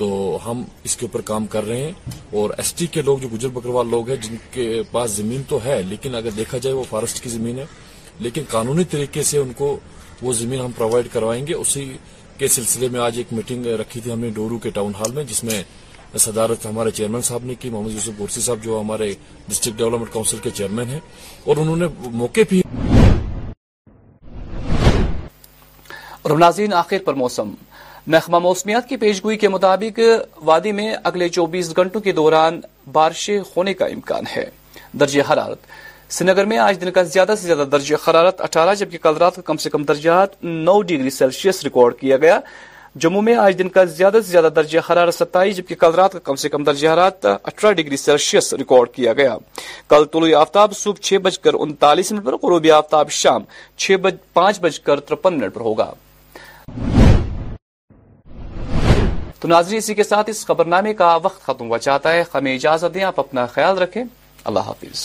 [0.00, 0.06] تو
[0.44, 3.48] ہم اس کے اوپر کام کر رہے ہیں اور ایس ٹی کے لوگ جو گجر
[3.56, 7.22] بکروال لوگ ہیں جن کے پاس زمین تو ہے لیکن اگر دیکھا جائے وہ فارسٹ
[7.22, 7.64] کی زمین ہے
[8.26, 9.68] لیکن قانونی طریقے سے ان کو
[10.22, 11.84] وہ زمین ہم پرووائڈ کروائیں گے اسی
[12.38, 15.24] کے سلسلے میں آج ایک میٹنگ رکھی تھی ہم نے ڈورو کے ٹاؤن ہال میں
[15.32, 15.62] جس میں
[16.28, 19.12] صدارت ہمارے چیئرمین صاحب نے کی محمد یوسف بورسی صاحب جو ہمارے
[19.48, 21.00] ڈسٹرکٹ ڈیولپمنٹ کاؤنسل کے چیئرمین ہیں
[21.46, 21.86] اور انہوں نے
[22.22, 22.62] موقع بھی
[28.10, 29.98] محکمہ موسمیات کی پیشگوئی کے مطابق
[30.44, 32.58] وادی میں اگلے چوبیس گھنٹوں کے دوران
[32.92, 34.44] بارشیں ہونے کا امکان ہے
[35.00, 39.16] درجہ حرارت نگر میں آج دن کا زیادہ سے زیادہ درجہ حرارت اٹھارہ جبکہ کل
[39.20, 40.08] رات کا کم سے کم درج
[40.68, 42.38] نو ڈگری سیلسیس ریکارڈ کیا گیا
[43.04, 46.18] جموں میں آج دن کا زیادہ سے زیادہ درجہ حرارت ستائیس جبکہ کل رات کا
[46.30, 49.36] کم سے کم درجہ حرارت اٹھارہ ڈگری سیلسیس ریکارڈ کیا گیا
[49.92, 53.42] کل طلوع آفتاب صبح چھ بج کر انتالیس منٹ پر قروبی آفتاب شام
[54.02, 55.90] بج پانچ بج کر ترپن منٹ پر ہوگا
[59.40, 62.94] تو ناظری اسی کے ساتھ اس خبرنامے کا وقت ختم ہوا چاہتا ہے ہمیں اجازت
[62.94, 64.02] دیں آپ اپنا خیال رکھیں
[64.50, 65.02] اللہ حافظ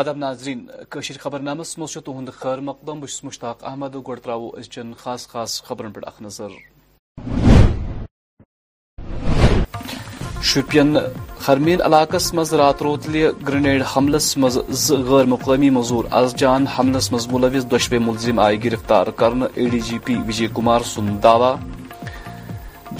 [0.00, 0.60] ادب ناظرین
[0.92, 5.62] کشیر خبر نامس مز تہد خیر مقدم بس مشتاق احمد گوڑ ترو از خاص خاص
[5.68, 6.50] خبرن پہ اخ نظر
[10.50, 10.96] شپین
[11.46, 13.14] خرمین علاقس مز رات روتل
[13.48, 19.06] گرنیڈ حملس مز غیر مقامی مزور از جان حملس مز ملوث دشوے ملزم آئہ گرفتار
[19.20, 21.52] کر اے D G P Vijay Kumar سن دعوی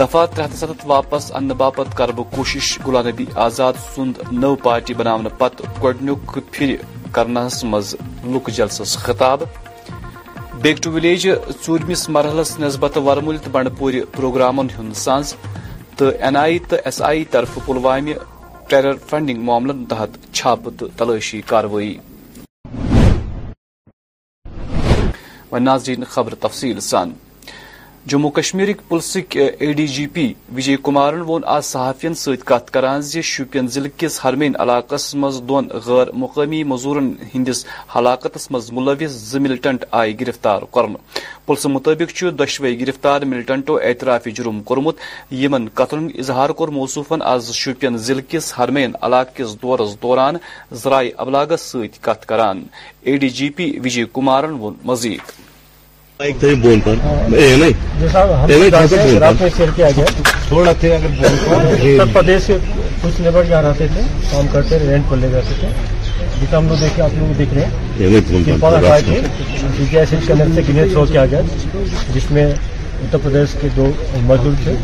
[0.00, 5.16] دفعہ ترے ستھ واپس ان باپت کر کوشش غلام نبی آزاد سند نو پارٹی بنا
[5.38, 6.14] پتہ گونی
[6.50, 6.74] پھر
[7.14, 7.94] کرنس مز
[8.34, 9.42] لک جلسس خطاب
[10.62, 11.26] بیک ٹو ولیج
[11.68, 14.66] ورمس مرحلس نسبت ورمل تو بنڈپور پروگرامن
[15.04, 15.34] سنز
[15.96, 18.14] تو این آئی تو ایس آئی طرف پلوامہ
[18.70, 21.40] ٹیرر فنڈنگ معاملن تحت چھاپہ تو تلشی
[26.90, 27.12] سان
[28.10, 28.68] Jammu Kashmir
[29.76, 30.22] D G P
[30.56, 31.22] Vijay Kumaran
[31.54, 37.12] آج صحافی ست کران ز شوپین ضلع کس حرمین علاقہ مز دون غیر مقامی مزورن
[37.34, 40.94] ہندس ہلاکتس مز ملوث ز ملٹنٹ آئی گرفتار کرم
[41.46, 44.96] پلس مطابق دشوے گرفتار ملٹنٹو اعترافی جرم کورمت
[45.42, 50.36] یمن قتل اظہار کور موصوفن آز شوپین ضلع کس حرمین علاقہ کس دورس دوران
[50.84, 52.08] ذرائع ابلاغس ست
[53.00, 55.36] اے ڈی جی پی وجے وون مزید
[56.22, 56.40] کچھ
[63.20, 64.00] لیبر جہاں رہتے تھے
[64.30, 65.68] کام کرتے رینٹ پر لے جاتے تھے
[66.40, 69.20] جتنا ہم لوگ آپ لوگ دیکھ رہے ہیں
[69.78, 70.34] جیسے ایسے سے
[70.68, 71.40] گنیت گریڈ کے آ گیا
[72.14, 72.46] جس میں
[73.02, 73.84] اتر پردیش کے دو
[74.26, 74.74] مزدور تھے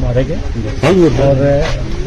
[0.00, 0.90] مارے گئے ہاں،
[1.28, 1.44] اور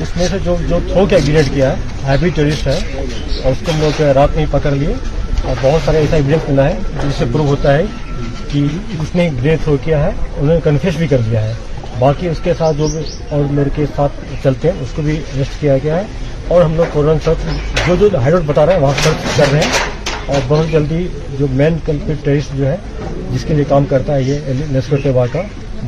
[0.02, 3.66] اس میں سے جو جو تھو کیا گریڈ کیا ہے ہیوی ٹورسٹ ہے اور اس
[3.66, 4.94] کو ہم لوگ رات میں ہی پکڑ لیے
[5.46, 6.78] اور بہت سارے ایسا ایویڈینس ملا ہے
[7.08, 7.84] جس سے پروو ہوتا ہے
[9.02, 11.54] اس نے گرے تھرو کیا ہے انہوں نے کنفیس بھی کر دیا ہے
[12.00, 13.04] باقی اس کے ساتھ جو بھی
[13.36, 16.04] اور میرے کے ساتھ چلتے ہیں اس کو بھی ریسٹ کیا گیا ہے
[16.54, 19.52] اور ہم لوگ فورن سرچ جو جو ہائی روڈ بتا رہے ہیں وہاں سرچ کر
[19.52, 21.08] رہے ہیں اور بہت جلدی
[21.40, 22.76] جو مین ٹیرسٹ جو ہے
[23.34, 25.42] جس کے لیے کام کرتا ہے یہ کا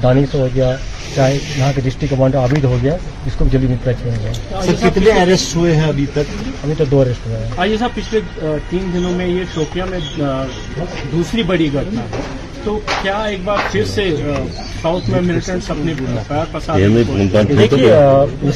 [0.03, 0.75] دانش ہو گیا
[1.15, 2.95] چاہے یہاں کے ڈسٹرکٹ کمانڈر عابد ہو گیا
[3.27, 6.31] اس کو جلدی نپٹا کیا گیا کتنے اریسٹ ہوئے ہیں ابھی تک
[6.63, 9.99] ابھی تک دو اریسٹ ہوئے ہیں آئیے صاحب پچھلے تین دنوں میں یہ شوپیا میں
[11.11, 12.05] دوسری بڑی گھٹنا
[12.65, 14.93] تو کیا ایک بار جیسا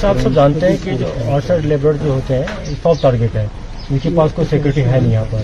[0.10, 3.46] آپ سب جانتے ہیں کہ جو آرسر لیبر جو ہوتے ہیں ساؤتھ ٹارگیٹ ہے
[3.90, 5.44] ان کے پاس کوئی سیکورٹی ہے نہیں یہاں پر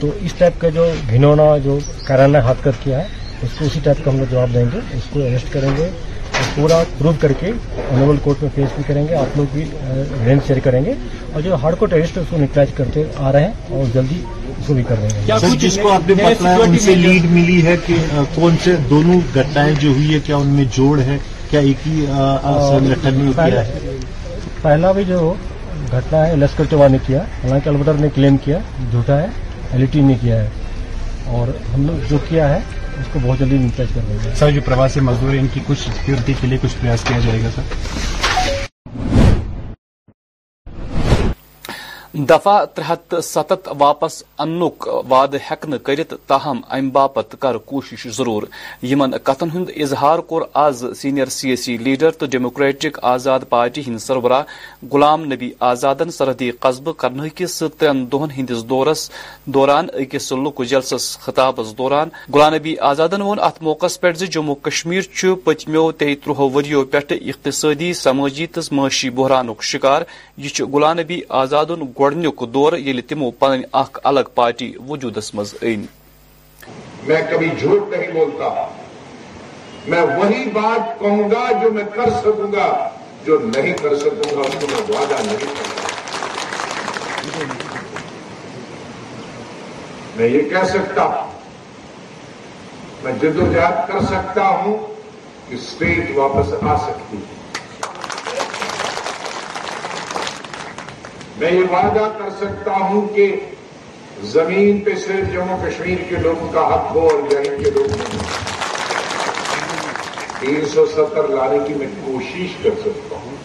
[0.00, 3.06] تو اس ٹائپ کا جو گھنونا جو کرانا ہاتھ کر کیا ہے
[3.42, 5.90] اس کو اسی ٹائپ کا ہم لوگ جواب دیں گے اس کو اریسٹ کریں گے
[6.54, 7.52] پورا پروو کر کے
[8.22, 9.64] کورٹ میں پیش بھی کریں گے آپ لوگ بھی
[10.26, 10.94] رینج شیئر کریں گے
[11.32, 14.22] اور جو ہارڈ کورٹ اریسٹ اس کو نکلائز کرتے آ رہے ہیں اور جلدی
[14.88, 16.24] کر رہے ہیں کو آپ نے
[16.62, 17.94] ان سے لیڈ ملی ہے کہ
[18.34, 21.16] کون سے دونوں گٹنا جو ہوئی ہے کیا ان میں جوڑ ہے
[21.50, 22.04] کیا ایک ہی
[23.38, 23.62] ہے
[24.62, 25.32] پہلا بھی جو
[25.92, 28.58] گھٹنا ہے لشکر چوا نے کیا حالانکہ البدر نے کلیم کیا
[28.90, 29.26] جھوٹا ہے
[29.72, 30.48] ایل ٹی e نے کیا ہے
[31.38, 32.58] اور ہم لوگ جو کیا ہے
[33.00, 35.78] اس کو بہت جلدی کر رہے ہیں سر جو پرواسی مزدور ہیں ان کی کچھ
[35.84, 38.26] سیکورٹی کے لیے کچھ پریاس کیا جائے گا سر
[42.26, 48.42] دفاع ترہت ست واپس انک وعدہ ہیکھ نکت تاہم ام باپت کر كوشش ضرور
[48.82, 54.42] ن اظہار كو آز سینئر سیسی لیڈر تو ڈیموکریٹک آزاد پارٹی ہند سربراہ
[54.92, 59.10] غلام نبی آزادن سرحدی قصبہ كرناكی سے ترن دہن ہندس دورس
[59.56, 60.32] دوران اكس
[60.68, 66.84] جلسس خطابس دوران غلام نبی آزادن ووقع پہ جی جموں كشمیر پتمو تی ترو وریو
[66.90, 70.02] پہ اقتصدی سماجی تو معاشی بحران و شكار
[70.36, 71.66] یہ غلام نبی آزاد
[71.98, 75.88] كہ گۄڈنیُک دور ییٚلہِ تِمو پنٕنۍ آخ الگ پارٹی منٛز أنۍ
[77.06, 78.48] میں کبھی جھوٹ نہیں بولتا
[79.90, 82.66] میں وہی بات کہوں گا جو میں کر سکوں گا
[83.26, 85.80] جو نہیں کر سکوں گا اس کو میں وعدہ نہیں کروں
[87.38, 87.80] گا
[90.16, 91.04] میں یہ کہہ سکتا
[93.02, 94.76] میں جدوجہد کر سکتا ہوں
[95.48, 97.37] کہ اسٹیٹ واپس آ سکتی ہے
[101.40, 103.24] میں یہ وعدہ کر سکتا ہوں کہ
[104.30, 108.06] زمین پہ صرف جموں کشمیر کے لوگوں کا حق ہو اور جنگ کے لوگوں
[110.40, 113.36] تین سو ستر لانے کی میں کوشش کر سکتا ہوں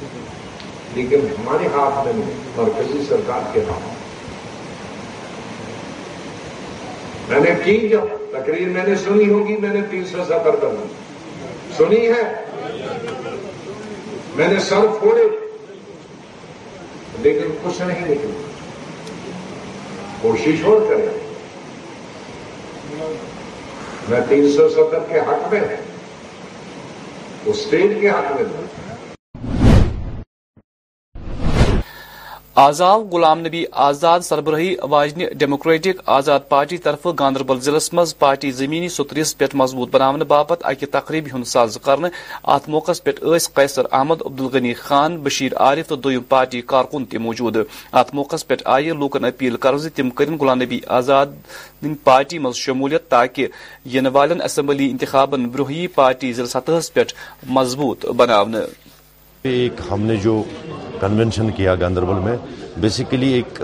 [0.96, 3.92] لیکن ہمارے ہاتھ میں نہیں مرکزی سرکار کے ہاتھ
[7.32, 11.78] میں نے کی جب تقریر میں نے سنی ہوگی میں نے تین سو ستر تک
[11.78, 12.22] سنی ہے
[14.36, 15.24] میں نے سر پھوڑے
[17.22, 18.32] لیکن کچھ نہیں نکل
[20.22, 21.12] کوشش اور کریں
[24.10, 25.76] میں تین سو ستر کے حق میں ہے
[27.52, 28.73] اسٹیٹ کے حق میں ہوں
[32.62, 38.90] آزاو غلام نبی آزاد سربراہی واجنہ ڈیموکریٹک آزاد پارٹی طرف گاندربل ضلع مز پارٹی زمینی
[38.96, 41.78] سترس پہ مضبوط بنانے باپت اکہ تقریبی ہند ساز
[42.56, 43.12] ات موقع پہ
[43.54, 47.58] قیصر احمد عبدالغنی خان بشیر عارف تو دم پارٹی کارکن موجود
[47.92, 48.92] ات موقع پہ آئہ
[49.28, 51.36] اپیل کر تم غلام نبی آزاد
[52.04, 53.48] پارٹی مز شمولیت تاکہ
[53.94, 57.04] ان والن اسمبلی انتخاب بروہی پارٹی ضلع سطح پہ
[57.60, 58.62] مضبوط بنانے
[59.56, 60.42] ایک ہم نے جو
[61.04, 62.36] کنونشن کیا گاندربل میں
[62.82, 63.60] بیسیکلی ایک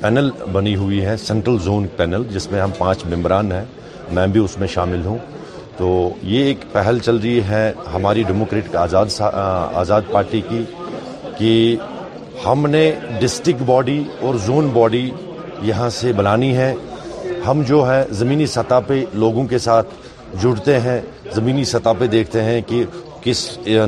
[0.00, 3.64] پینل بنی ہوئی ہے سینٹرل زون پینل جس میں ہم پانچ ممبران ہیں
[4.18, 5.18] میں بھی اس میں شامل ہوں
[5.76, 5.88] تو
[6.32, 7.64] یہ ایک پہل چل رہی ہے
[7.94, 9.20] ہماری ڈیموکریٹک آزاد
[9.82, 10.64] آزاد پارٹی کی
[11.38, 11.52] کہ
[12.46, 15.08] ہم نے ڈسٹک باڈی اور زون باڈی
[15.68, 16.74] یہاں سے بنانی ہے
[17.46, 19.94] ہم جو ہے زمینی سطح پہ لوگوں کے ساتھ
[20.42, 21.00] جڑتے ہیں
[21.34, 22.84] زمینی سطح پہ دیکھتے ہیں کہ
[23.24, 23.38] کس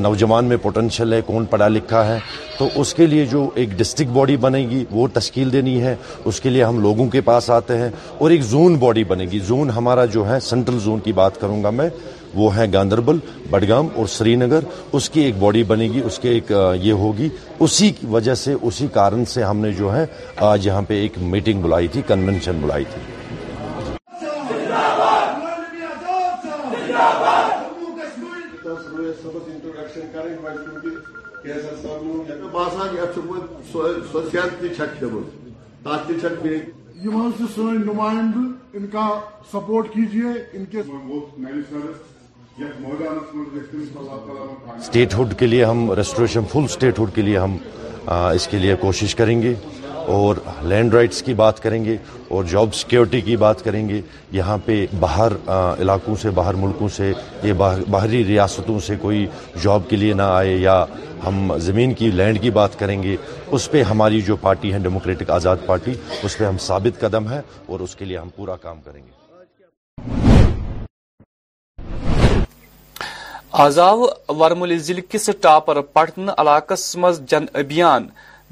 [0.03, 2.19] نوجوان میں پوٹینشیل ہے کون پڑھا لکھا ہے
[2.59, 5.95] تو اس کے لیے جو ایک ڈسٹرکٹ باڈی بنے گی وہ تشکیل دینی ہے
[6.31, 9.39] اس کے لیے ہم لوگوں کے پاس آتے ہیں اور ایک زون باڈی بنے گی
[9.49, 11.89] زون ہمارا جو ہے سینٹرل زون کی بات کروں گا میں
[12.35, 13.19] وہ ہے گاندربل
[13.51, 14.65] بڈگام اور سری نگر
[14.99, 16.53] اس کی ایک باڈی بنے گی اس کے ایک
[16.83, 17.29] یہ ہوگی
[17.65, 20.05] اسی وجہ سے اسی کارن سے ہم نے جو ہے
[20.51, 23.03] آج یہاں پہ ایک میٹنگ بلائی تھی کنونشن بلائی تھی
[32.53, 32.95] باسان
[36.23, 39.09] یہ ان ان نمائند کا
[39.53, 40.25] سپورٹ کے
[44.79, 47.57] اسٹیٹ ہوڈ کے لیے ہم ریسٹوریشن فل اسٹیٹ ہوڈ کے لیے ہم
[48.33, 49.55] اس کے لیے کوشش کریں گے
[50.19, 50.37] اور
[50.69, 51.97] لینڈ رائٹس کی بات کریں گے
[52.37, 54.01] اور جاب سیکیورٹی کی بات کریں گے
[54.33, 55.33] یہاں پہ باہر
[55.83, 59.27] علاقوں سے باہر ملکوں سے یہ باہری ریاستوں سے کوئی
[59.65, 60.85] جاب کے لیے نہ آئے یا
[61.27, 63.17] ہم زمین کی لینڈ کی بات کریں گے
[63.57, 65.93] اس پہ ہماری جو پارٹی ہے ڈیموکریٹک آزاد پارٹی
[66.25, 67.41] اس پہ ہم ثابت قدم ہے
[67.71, 69.19] اور اس کے لیے ہم پورا کام کریں گے
[73.63, 74.03] آزاو
[74.41, 78.07] ورمولی ضلع کس ٹاپر پٹن علاقہ مز جن ابھیان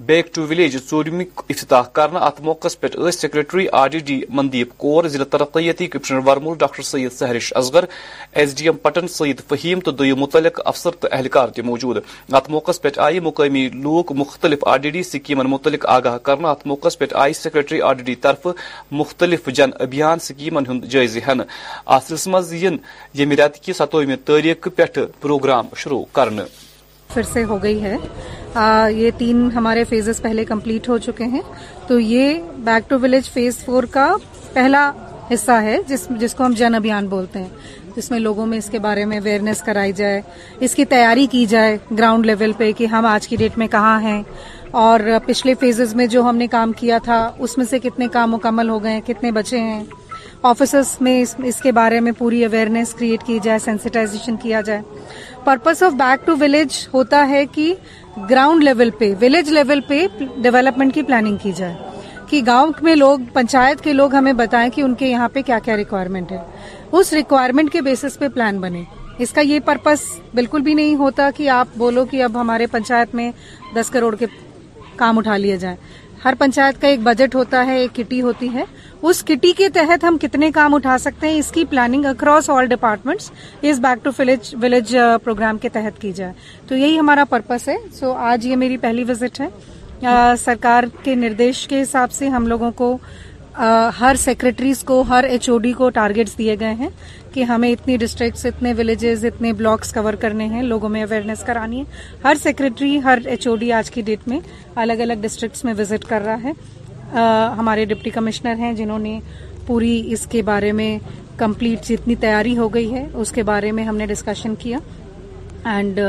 [0.07, 1.21] بیک ٹو ولیج ورم
[1.51, 7.13] افتتاح کروس پہ secretary R D D Mandeep Kaur ضلع ترقیتی commissioner ورمل doctor Syed
[7.13, 7.85] Sehrish Asghar
[8.41, 11.97] S D M Pattan Syed Faheem تو دم متعلق افسر تو اہلکار توجود
[12.33, 16.67] ات موقع پی آئی مقامی لوک مختلف آر ڈی ڈی سکیمن متعلق آگاہ کرنے ات
[16.67, 18.47] موقع پیٹ آئی سیکرٹری آر ڈی ڈی طرف
[19.01, 22.57] مختلف جن ابھیان سکیمن جائز ہینس من
[23.21, 26.29] یمہ ریت کہ ستومہ ترخہ پیٹ پروگرام شروع کر
[27.15, 27.97] پھر سے ہو گئی ہے
[28.55, 31.41] آ, یہ تین ہمارے فیزز پہلے کمپلیٹ ہو چکے ہیں
[31.87, 34.13] تو یہ back to village phase four کا
[34.53, 34.91] پہلا
[35.33, 38.69] حصہ ہے جس جس کو ہم جن ابھیان بولتے ہیں جس میں لوگوں میں اس
[38.71, 40.21] کے بارے میں اویئرنیس کرائی جائے
[40.67, 44.01] اس کی تیاری کی جائے گراؤنڈ لیول پہ کہ ہم آج کی ڈیٹ میں کہاں
[44.03, 44.23] ہیں
[44.85, 48.31] اور پچھلے فیزز میں جو ہم نے کام کیا تھا اس میں سے کتنے کام
[48.33, 49.83] مکمل ہو گئے ہیں کتنے بچے ہیں
[50.47, 54.81] آفیسرس میں اس کے بارے میں پوری اویئرنیس کریئٹ کی جائے سینسٹائزیشن کیا جائے
[55.45, 57.73] purpose of back to village ہوتا ہے کہ
[58.31, 60.07] گراؤنڈ لیول پہ ولیج لیول پہ
[60.43, 61.75] ڈیولپمنٹ کی پلاننگ کی جائے
[62.31, 65.59] کہ گاؤں میں لوگ پنچایت کے لوگ ہمیں بتائیں کہ ان کے یہاں پہ کیا
[65.65, 66.39] کیا ریکوائرمنٹ ہے
[66.99, 68.83] اس ریکوائرمنٹ کے بیسس پہ پلان بنے
[69.25, 73.15] اس کا یہ پرپس بالکل بھی نہیں ہوتا کہ آپ بولو کہ اب ہمارے پنچایت
[73.15, 73.31] میں
[73.77, 74.27] دس کروڑ کے
[74.97, 75.77] کام اٹھا لیا جائیں
[76.25, 78.65] ہر پنچایت کا ایک بجٹ ہوتا ہے ایک کٹی ہوتی ہے
[79.11, 82.67] اس کٹی کے تحت ہم کتنے کام اٹھا سکتے ہیں اس کی پلاننگ اکراس آل
[82.71, 83.31] ڈپارٹمنٹس
[83.71, 84.11] اس بیک ٹو
[84.63, 86.33] ولیج پروگرام کے تحت کی جائے
[86.69, 89.49] تو یہی ہمارا پرپس ہے سو آج یہ میری پہلی وزٹ ہے
[90.45, 92.97] سرکار کے نردیش کے حساب سے ہم لوگوں کو
[94.01, 96.89] ہر سیکرٹریز کو ہر ایچ او ڈی کو ٹارگیٹس دیے گئے ہیں
[97.39, 101.79] کہ ہمیں اتنی ڈسٹرکٹس اتنے ولیجز اتنے بلاکس کور کرنے ہیں لوگوں میں اویئرنیس کرانی
[101.81, 101.85] ہے
[102.25, 104.39] ہر سیکرٹری ہر ایچ او ڈی آج کی ڈیٹ میں
[104.85, 107.21] الگ الگ ڈسٹرکٹس میں وزٹ کر رہا ہے
[107.59, 109.19] ہمارے ڈپٹی کمشنر ہیں جنہوں نے
[109.67, 110.93] پوری اس کے بارے میں
[111.39, 114.79] کمپلیٹ جتنی تیاری ہو گئی ہے اس کے بارے میں ہم نے ڈسکشن کیا
[115.75, 116.01] اینڈ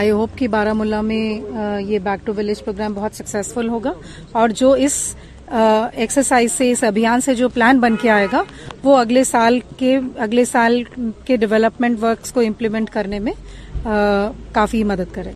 [0.00, 1.22] آئی ہوپ کہ بارہ ملا میں
[1.86, 3.92] یہ بیک ٹو ولیج پروگرام بہت سکسیزفل ہوگا
[4.40, 4.96] اور جو اس
[5.50, 8.42] ایکسرسائز سے اس ابھیان سے جو پلان بن کے آئے گا
[8.82, 9.96] وہ اگلے سال کے
[10.26, 10.82] اگلے سال
[11.26, 13.32] کے ڈیولپمنٹ ورکس کو امپلیمنٹ کرنے میں
[14.52, 15.32] کافی مدد کرے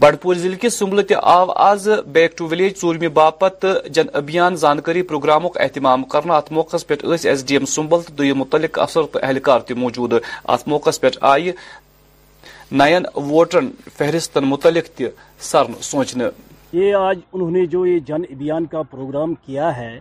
[0.00, 5.58] بڈپور ضلع کے سمبل آو آز بیک ٹو ولیج چورمی باپت جن ابھیان زانکاری پروگرامک
[5.60, 6.38] اہتمام کرنا
[7.08, 8.24] ایس ڈی ایم سمبل دو
[8.80, 10.12] افسر اہلکار توجود
[12.80, 13.02] نین
[17.32, 19.98] انہوں نے جو یہ جن ابھیان کا پروگرام کیا ہے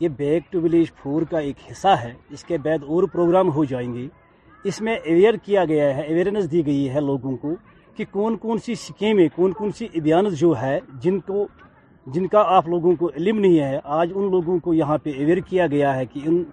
[0.00, 3.64] یہ بیک ٹو ولیج فور کا ایک حصہ ہے اس کے بعد اور پروگرام ہو
[3.72, 4.08] جائیں گی
[4.68, 7.54] اس میں اویئر کیا گیا ہے اویئرنیس دی گئی ہے لوگوں کو
[7.96, 11.46] کہ کون کون سی سکیمیں کون کون سی ابھیان جو ہے جن کو
[12.14, 15.38] جن کا آپ لوگوں کو علم نہیں ہے آج ان لوگوں کو یہاں پہ اویئر
[15.48, 16.44] کیا گیا ہے کہ ان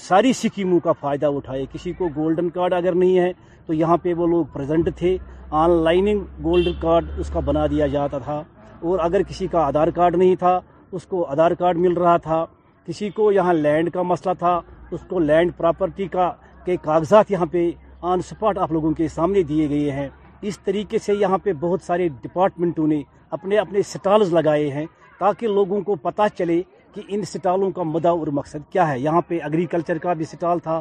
[0.00, 3.30] ساری سکیموں کا فائدہ اٹھائے کسی کو گولڈن کارڈ اگر نہیں ہے
[3.66, 5.16] تو یہاں پہ وہ لوگ پریزنٹ تھے
[5.62, 8.42] آن لائننگ گولڈن کارڈ اس کا بنا دیا جاتا تھا
[8.80, 10.58] اور اگر کسی کا آدھار کارڈ نہیں تھا
[10.92, 12.44] اس کو آدھار کارڈ مل رہا تھا
[12.86, 14.58] کسی کو یہاں لینڈ کا مسئلہ تھا
[14.90, 16.30] اس کو لینڈ پراپرٹی کا
[16.64, 17.70] کے کاغذات یہاں پہ
[18.12, 20.08] آن سپاٹ آپ لوگوں کے سامنے دیے گئے ہیں
[20.48, 23.02] اس طریقے سے یہاں پہ بہت سارے ڈپارٹمنٹوں نے
[23.38, 24.86] اپنے اپنے سٹالز لگائے ہیں
[25.20, 26.62] تاکہ لوگوں کو پتہ چلے
[26.94, 30.58] کہ ان سٹالوں کا مدعا اور مقصد کیا ہے یہاں پہ اگریکلچر کا بھی سٹال
[30.66, 30.80] تھا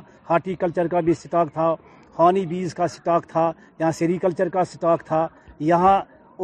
[0.59, 1.74] کلچر کا بھی اسٹاک تھا
[2.18, 5.28] ہانی بیز کا اسٹاک تھا یہاں سیری کلچر کا اسٹاک تھا
[5.70, 5.99] یہاں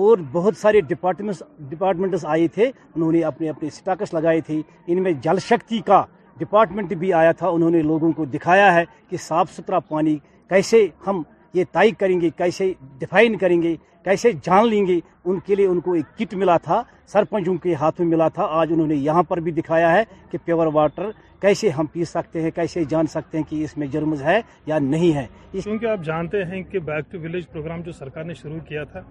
[0.05, 5.01] اور بہت سارے ڈپارٹمنٹس ڈپارٹمنٹس آئے تھے انہوں نے اپنے اپنے اسٹاکس لگائے تھے ان
[5.03, 6.03] میں جل شکتی کا
[6.39, 10.17] ڈپارٹمنٹ بھی آیا تھا انہوں نے لوگوں کو دکھایا ہے کہ صاف ستھرا پانی
[10.49, 11.22] کیسے ہم
[11.54, 15.66] یہ تائی کریں گے کیسے ڈیفائن کریں گے کیسے جان لیں گے ان کے لیے
[15.68, 16.82] ان کو ایک کٹ ملا تھا
[17.14, 20.38] سرپنچوں کے ہاتھ میں ملا تھا آج انہوں نے یہاں پر بھی دکھایا ہے کہ
[20.45, 21.10] پیور واٹر
[21.41, 24.80] کیسے ہم پی سکتے ہیں کیسے جان سکتے ہیں کہ اس میں جرمز ہے یا
[24.93, 28.60] نہیں ہے کیونکہ آپ جانتے ہیں کہ بیک ٹو ویلیج پروگرام جو سرکار نے شروع
[28.68, 29.02] کیا تھا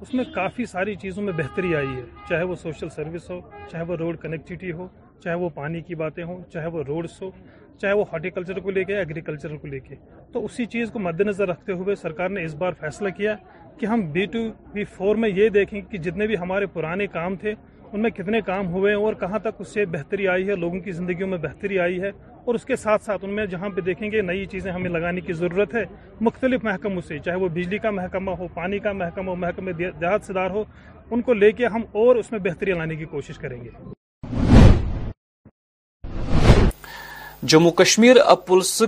[0.00, 3.40] اس میں کافی ساری چیزوں میں بہتری آئی ہے چاہے وہ سوشل سروس ہو
[3.70, 4.86] چاہے وہ روڈ کنیکٹیوٹی ہو
[5.24, 7.30] چاہے وہ پانی کی باتیں ہو چاہے وہ روڈس ہو
[7.80, 9.94] چاہے وہ ہارٹیکلچر کو لے کے ایگریکلچر کو لے کے
[10.32, 13.34] تو اسی چیز کو مد نظر رکھتے ہوئے سرکار نے اس بار فیصلہ کیا
[13.78, 14.38] کہ ہم بی ٹو
[14.72, 17.54] بی فور میں یہ دیکھیں کہ جتنے بھی ہمارے پرانے کام تھے
[17.92, 20.80] ان میں کتنے کام ہوئے ہیں اور کہاں تک اس سے بہتری آئی ہے لوگوں
[20.80, 22.10] کی زندگیوں میں بہتری آئی ہے
[22.44, 25.20] اور اس کے ساتھ ساتھ ان میں جہاں پہ دیکھیں گے نئی چیزیں ہمیں لگانے
[25.28, 25.84] کی ضرورت ہے
[26.28, 30.24] مختلف محکموں سے چاہے وہ بجلی کا محکمہ ہو پانی کا محکمہ ہو محکمہ دیہات
[30.26, 30.64] صدار ہو
[31.10, 33.70] ان کو لے کے ہم اور اس میں بہتری لانے کی کوشش کریں گے
[37.52, 38.16] Jammu Kashmir
[38.46, 38.80] police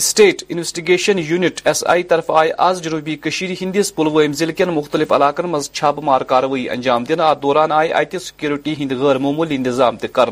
[0.00, 3.16] state investigation unit S I طرف آئی آز جنوبی
[3.60, 8.14] ہندس پلوم ضلع مختلف علاقن مز چھاپ مار كاروی انجام دن اتھ دوران آئے ات
[8.22, 10.28] سکیورٹی ہند غیر معمولی انتظام تہ كر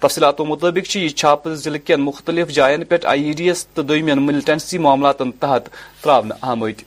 [0.00, 2.76] تفصیلاتوں مطابق یہ چاپہ ضلع كین مختلف آئی
[3.24, 3.82] ای ڈی ایس تو
[4.30, 5.68] ملٹنسی معاملات تحت
[6.02, 6.84] ترونے آمت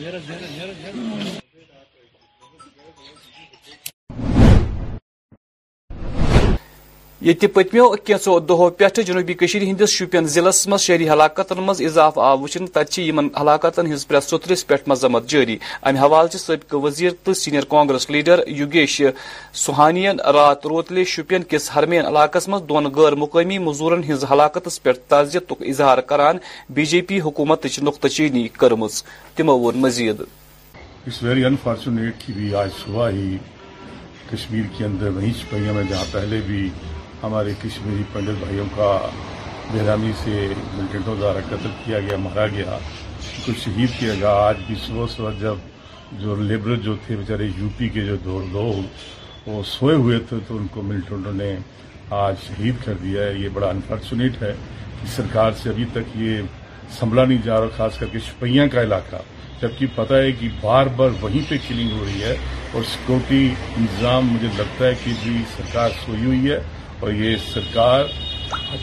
[0.00, 0.20] ویرا
[7.26, 12.38] یہ پتمو کینچو دہو پہ جنوبی ہندس شپین ضلع مز شہری ہلاکتن مز اضافہ آو
[12.40, 15.56] وچن تتہ ان ہلاکتن ہز پریس سوترس پہ مذمت جاری
[15.90, 19.00] ام حوالہ سابقہ وزیر تو سینئر کانگریس لیڈر یوگیش
[19.64, 24.92] سہانین رات روتلے شپین کس ہرمین علاقس مز دون غیر مقامی مزورن ہز ہلاکتس پہ
[25.08, 26.36] تعزیت اظہار کران
[26.74, 28.86] بی جے پی حکومت نقطہ چینی کرم
[29.36, 30.22] تمو ون مزید
[31.18, 31.70] صبح
[33.10, 33.36] ہی
[34.30, 36.68] کشمیر کے اندر وہیں سپیاں میں جہاں پہلے بھی
[37.22, 38.90] ہمارے کشمیری پنڈت بھائیوں کا
[39.72, 40.46] بہرامی سے
[40.76, 42.78] ملٹنٹوں دارا قتل کیا گیا مارا گیا
[43.46, 45.56] کچھ شہید کیا گیا آج بھی صبح صبح جب
[46.20, 50.36] جو لیبرل جو تھے بچارے یو پی کے جو دور لوگ وہ سوئے ہوئے تھے
[50.48, 51.54] تو ان کو ملٹنٹوں نے
[52.24, 54.52] آج شہید کر دیا ہے یہ بڑا انفارچونیٹ ہے
[55.00, 56.40] کہ سرکار سے ابھی تک یہ
[56.98, 59.22] سنبھلا نہیں جا رہا خاص کر کے شپیاں کا علاقہ
[59.62, 62.36] جبکہ پتہ ہے کہ بار بار وہیں پہ کلنگ ہو رہی ہے
[62.74, 63.46] اور سیکورٹی
[63.80, 66.58] نظام مجھے لگتا ہے کہ بھی سرکار سوئی ہوئی ہے
[67.00, 68.04] اور یہ سرکار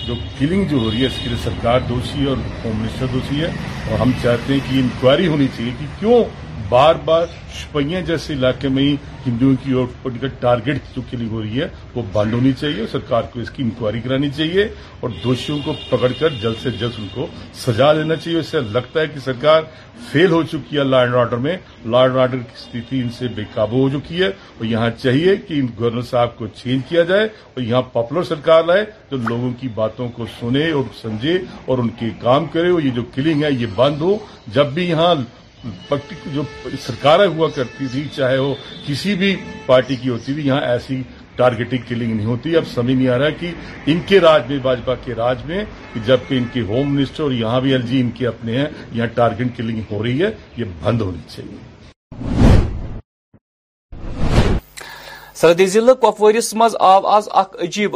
[0.07, 3.05] جو کلنگ جو ہو رہی ہے اس کے لیے سرکار دوشی ہے اور ہوم منسٹر
[3.13, 3.47] دوشی ہے
[3.91, 6.23] اور ہم چاہتے ہیں کہ انکوائری ہونی چاہیے کہ کیوں
[6.69, 8.95] بار بار شپیاں جیسے علاقے میں ہی
[9.25, 12.85] ہندوؤں کی اور پولیٹیکل ٹارگیٹ جو کے لیے ہو رہی ہے وہ بند ہونی چاہیے
[12.91, 14.67] سرکار کو اس کی انکوائری کرانی چاہیے
[15.01, 17.27] اور دوشیوں کو پکڑ کر جلد سے جلد ان کو
[17.65, 19.61] سجا دینا چاہیے اس سے لگتا ہے کہ سرکار
[20.11, 21.55] فیل ہو چکی ہے لا اینڈ آرڈر میں
[21.93, 25.35] لا اینڈ آرڈر کی استھتی ان سے بے قابو ہو چکی ہے اور یہاں چاہیے
[25.47, 29.51] کہ ان گورنر صاحب کو چینج کیا جائے اور یہاں پاپولر سرکار لائے جو لوگوں
[29.59, 33.43] کی باتوں کو سنے اور سمجھے اور ان کے کام کرے اور یہ جو کلنگ
[33.43, 34.15] ہے یہ بند ہو
[34.57, 35.13] جب بھی یہاں
[36.33, 36.41] جو
[36.85, 38.53] سرکار ہوا کرتی تھی چاہے وہ
[38.87, 41.01] کسی بھی پارٹی کی ہوتی تھی یہاں ایسی
[41.35, 43.51] ٹارگیٹنگ کلنگ نہیں ہوتی اب سمجھ نہیں آ رہا کہ
[43.91, 45.63] ان کے راج میں بھاجپا کے راج میں
[46.05, 49.07] جبکہ ان کے ہوم منسٹر اور یہاں بھی ایل جی ان کے اپنے ہیں یہاں
[49.15, 51.65] ٹارگیٹ کلنگ ہو رہی ہے یہ بند ہونی چاہیے
[55.41, 56.71] سردی ضلع
[57.63, 57.95] عجیب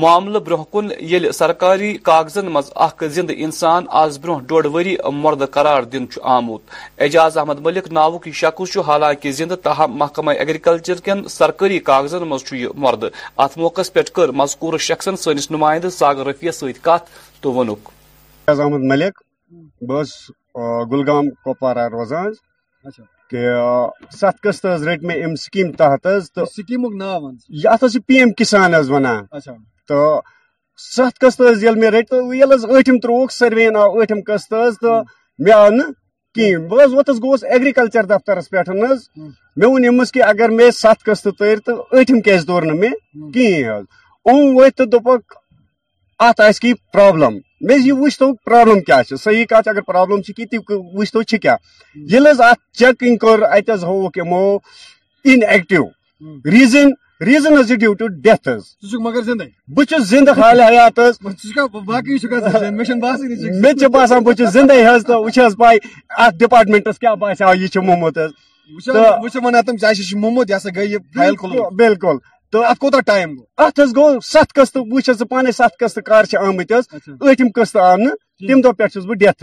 [0.00, 5.42] معاملہ برہ کن یل سرکاری کاغذن مز اخ زند انسان آز برہ ڈوڑ وری مرد
[5.50, 6.70] قرار دن چھ آمت
[7.04, 12.44] اعجاز احمد ملک ناوک شخص چھ حالانکہ زند تاہم محکمہ ایگریکلچر کن سرکاری کاغذن مز
[12.48, 13.04] چھ یہ مرد
[13.44, 17.04] ات موقع پہ کر مذکور شخصن سنس نمائندہ ساگر رفیع ست کت
[17.42, 17.88] تو ونک
[18.46, 19.22] اعجاز احمد ملک
[19.92, 20.12] بس
[20.92, 22.32] گلگام کپوارہ روزان
[24.20, 26.44] ست قسط رٹ میں ام سکیم تحت حض تو
[27.58, 29.54] یہ پی ایم کسان ونان اچھا۔
[29.88, 29.98] تو
[30.80, 33.32] مےٚ رٔٹۍ تروک ییٚلہِ حظ ٲٹھِم ترٛووُکھ
[35.44, 38.58] مے آو نی بس اگریکلچر دفترس پہ
[39.96, 42.40] مجھ کہ اگر مت قسط تر تو تہٕ
[44.92, 45.26] دوٚپُکھ
[46.20, 50.12] نا آسہِ کہین و مےٚ یہِ یہ وشتو پابل کیا صحیح کات اگر کٔر
[53.42, 54.44] اَتہِ کیا ہووُکھ یِمو
[55.30, 55.84] ان ایٚکٹِو
[56.52, 56.88] ریزن
[57.24, 59.44] ریزن حظ حظ ڈیو ٹو ڈیتھ ژٕ چھُکھ مگر زندے
[59.74, 62.72] بہٕ چھُس حال حیات بہ حالیات
[63.56, 64.74] مجھے باسان بہٕ بس زندے
[65.24, 65.54] وٕچھ حظ
[66.38, 66.50] ژٕ
[75.30, 77.48] پانے سَتھ قٕسطہٕ قٕسطہٕ کر چھِ آمٕتۍ حظ حظ ٲٹھِم
[77.80, 79.38] آو نہٕ دۄہ پٮ۪ٹھ چھُس بہٕ ڈیتھ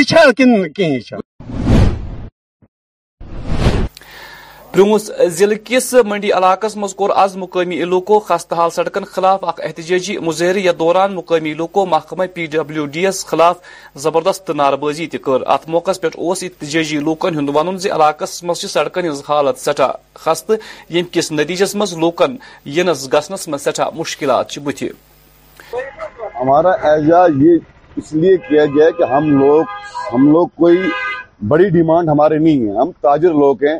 [0.08, 0.98] چھا کِنہٕ کن کہیں
[4.80, 6.66] چونس ضلع کس منڈی علاقہ
[6.96, 11.84] کور آز مقامی لوکو خستہ حال سڑکن خلاف اخ احتجاجی مظاہرے یا دوران مقامی لوکو
[11.86, 13.56] محکمہ پی ڈبلیو ڈی ایس خلاف
[14.04, 14.50] زبردست
[14.80, 15.06] بازی
[15.54, 15.64] ات
[16.00, 19.90] پہ اس احتجاجی لوکن ہند ون کہ علاقہ مجھ سڑکن ہز حالت سٹھا
[20.24, 20.52] خستہ
[20.96, 21.74] یم کس نتیجس
[22.06, 22.36] لوکن
[22.76, 24.82] ینس گسنس مز سٹھا مشکلات بتھ
[26.40, 27.56] ہمارا اعزاز یہ
[27.96, 30.78] اس لیے کیا گیا کہ ہم ہم لوگ لوگ کوئی
[31.48, 33.78] بڑی ڈیمانڈ ہمارے نہیں ہے ہم تاجر لوگ ہیں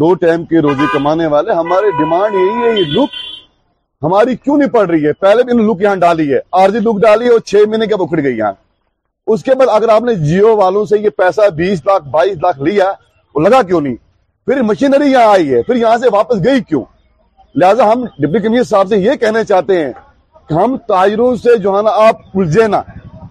[0.00, 3.10] دو ٹائم کی روزی کمانے والے ہماری ڈیمانڈ یہی ہے یہ لک
[4.02, 7.24] ہماری کیوں نہیں پڑ رہی ہے پہلے بھی لک یہاں ڈالی ہے آرزی لک ڈالی
[7.26, 8.52] ہے اور چھ مہینے کے پکڑ گئی یہاں
[9.34, 12.60] اس کے بعد اگر آپ نے جیو والوں سے یہ پیسہ بیس لاکھ بائیس لاکھ
[12.68, 12.90] لیا
[13.34, 13.96] تو لگا کیوں نہیں
[14.46, 16.82] پھر مشینری یہاں آئی ہے پھر یہاں سے واپس گئی کیوں
[17.60, 19.92] لہٰذا ہم ڈپٹی کمشنر صاحب سے یہ کہنا چاہتے ہیں
[20.48, 22.80] کہ ہم تاجروں سے جو ہے نا آپ الجھے نا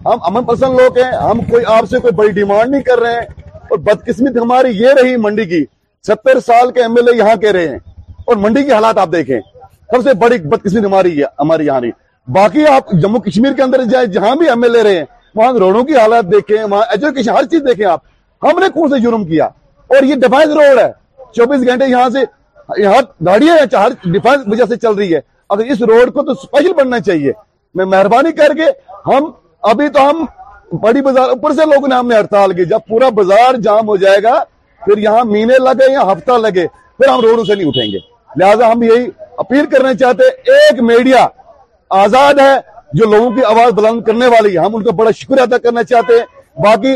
[0.04, 3.12] ہم امن پسند لوگ ہیں ہم کوئی آپ سے کوئی بڑی ڈیمانڈ نہیں کر رہے
[3.14, 5.64] ہیں اور بدقسمت ہماری یہ رہی منڈی کی
[6.06, 7.78] ستر سال کے ایم ایل اے یہاں کہہ رہے ہیں
[8.28, 9.38] اور منڈی کی حالات آپ دیکھیں
[9.90, 11.90] سب سے بڑی بدکسماری ہماری یہاں نہیں
[12.36, 15.04] باقی آپ جموں کشمیر کے اندر جائیں جہاں بھی ایم ایل اے رہے ہیں
[15.40, 18.98] وہاں روڈوں کی حالات دیکھیں وہاں ایجوکیشن ہر چیز دیکھیں آپ ہم نے کون سے
[19.02, 19.44] جرم کیا
[19.94, 20.90] اور یہ ڈیفینس روڈ ہے
[21.36, 22.24] چوبیس گھنٹے یہاں سے
[22.68, 23.56] ہر گاڑیاں
[24.50, 25.20] وجہ سے چل رہی ہے
[25.56, 27.32] اگر اس روڈ کو تو اسپیشل بننا چاہیے
[27.78, 28.66] میں مہربانی کر کے
[29.06, 29.30] ہم
[29.72, 30.24] ابھی تو ہم
[30.82, 33.96] بڑی بازار اوپر سے لوگوں نے ہم نے ہڑتال کی جب پورا بازار جام ہو
[34.04, 34.38] جائے گا
[34.86, 36.66] پھر یہاں مہینے لگے یا ہفتہ لگے
[36.98, 37.98] پھر ہم روڈوں سے نہیں اٹھیں گے
[38.40, 39.06] لہٰذا ہم یہی
[39.44, 41.26] اپیل کرنا چاہتے ہیں ایک میڈیا
[42.02, 42.54] آزاد ہے
[43.00, 45.82] جو لوگوں کی آواز بلند کرنے والی ہے ہم ان کا بڑا شکریہ ادا کرنا
[45.92, 46.92] چاہتے ہیں باقی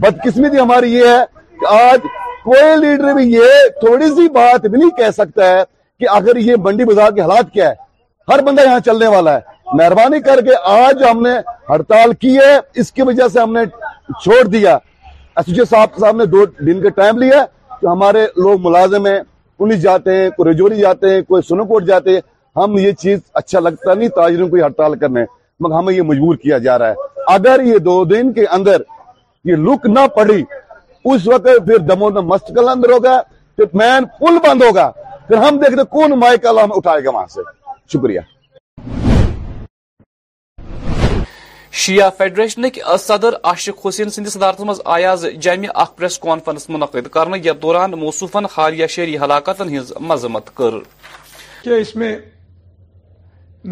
[0.00, 1.22] بدقسمتی ہماری یہ ہے
[1.60, 2.00] کہ آج
[2.44, 5.62] کوئی لیڈر بھی یہ تھوڑی سی بات بھی نہیں کہہ سکتا ہے
[6.00, 9.58] کہ آخر یہ منڈی بازار کے حالات کیا ہے ہر بندہ یہاں چلنے والا ہے
[9.78, 11.34] مہربانی کر کے آج ہم نے
[11.70, 13.64] ہڑتال کی ہے اس کی وجہ سے ہم نے
[14.24, 14.78] چھوڑ دیا
[15.46, 17.42] جی صاحب صاحب نے دو دن کے ٹائم لیا
[17.80, 19.18] کہ ہمارے لوگ ملازم ہیں
[19.58, 22.20] پولیس جاتے ہیں کوئی رجوری جاتے ہیں کوئی جاتے ہیں
[22.58, 25.24] ہم یہ چیز اچھا لگتا نہیں تاجروں کو ہڑتال کرنے
[25.60, 28.82] مگر ہمیں یہ مجبور کیا جا رہا ہے اگر یہ دو دن کے اندر
[29.50, 30.42] یہ لک نہ پڑی
[31.12, 33.20] اس وقت پھر دمودا مستقل اندر ہوگا
[33.56, 34.90] پھر مین پل بند ہوگا
[35.28, 37.40] پھر ہم دیکھتے کون مائک ہمیں اٹھائے گا وہاں سے
[37.92, 38.20] شکریہ
[41.80, 47.36] شیعہ فیڈریشن کے صدر عاشق حسین سندس صدارت مز آیا جامع پریس کانفرنس منعقد کرنے
[47.44, 50.74] یتھ دوران موصوفن حالیہ شہری ہلاکت ہز مذمت کر
[51.62, 52.10] کیا اس میں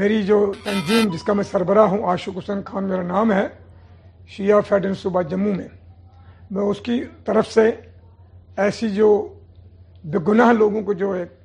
[0.01, 3.43] میری جو تنظیم جس کا میں سربراہ ہوں عاشق حسین خان میرا نام ہے
[4.37, 5.67] شیعہ فیڈرن صوبہ جموں میں
[6.57, 7.71] میں اس کی طرف سے
[8.67, 9.11] ایسی جو
[10.13, 11.37] بے گناہ لوگوں کو جو ایک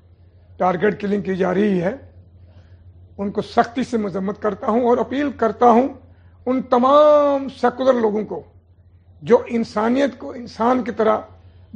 [0.60, 1.92] ٹارگٹ کلنگ کی جا رہی ہے
[3.22, 5.88] ان کو سختی سے مذمت کرتا ہوں اور اپیل کرتا ہوں
[6.48, 8.42] ان تمام سیکولر لوگوں کو
[9.32, 11.18] جو انسانیت کو انسان کی طرح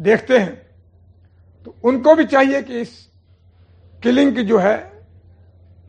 [0.06, 0.56] دیکھتے ہیں
[1.64, 2.90] تو ان کو بھی چاہیے کہ اس
[4.04, 4.76] کلنگ کی جو ہے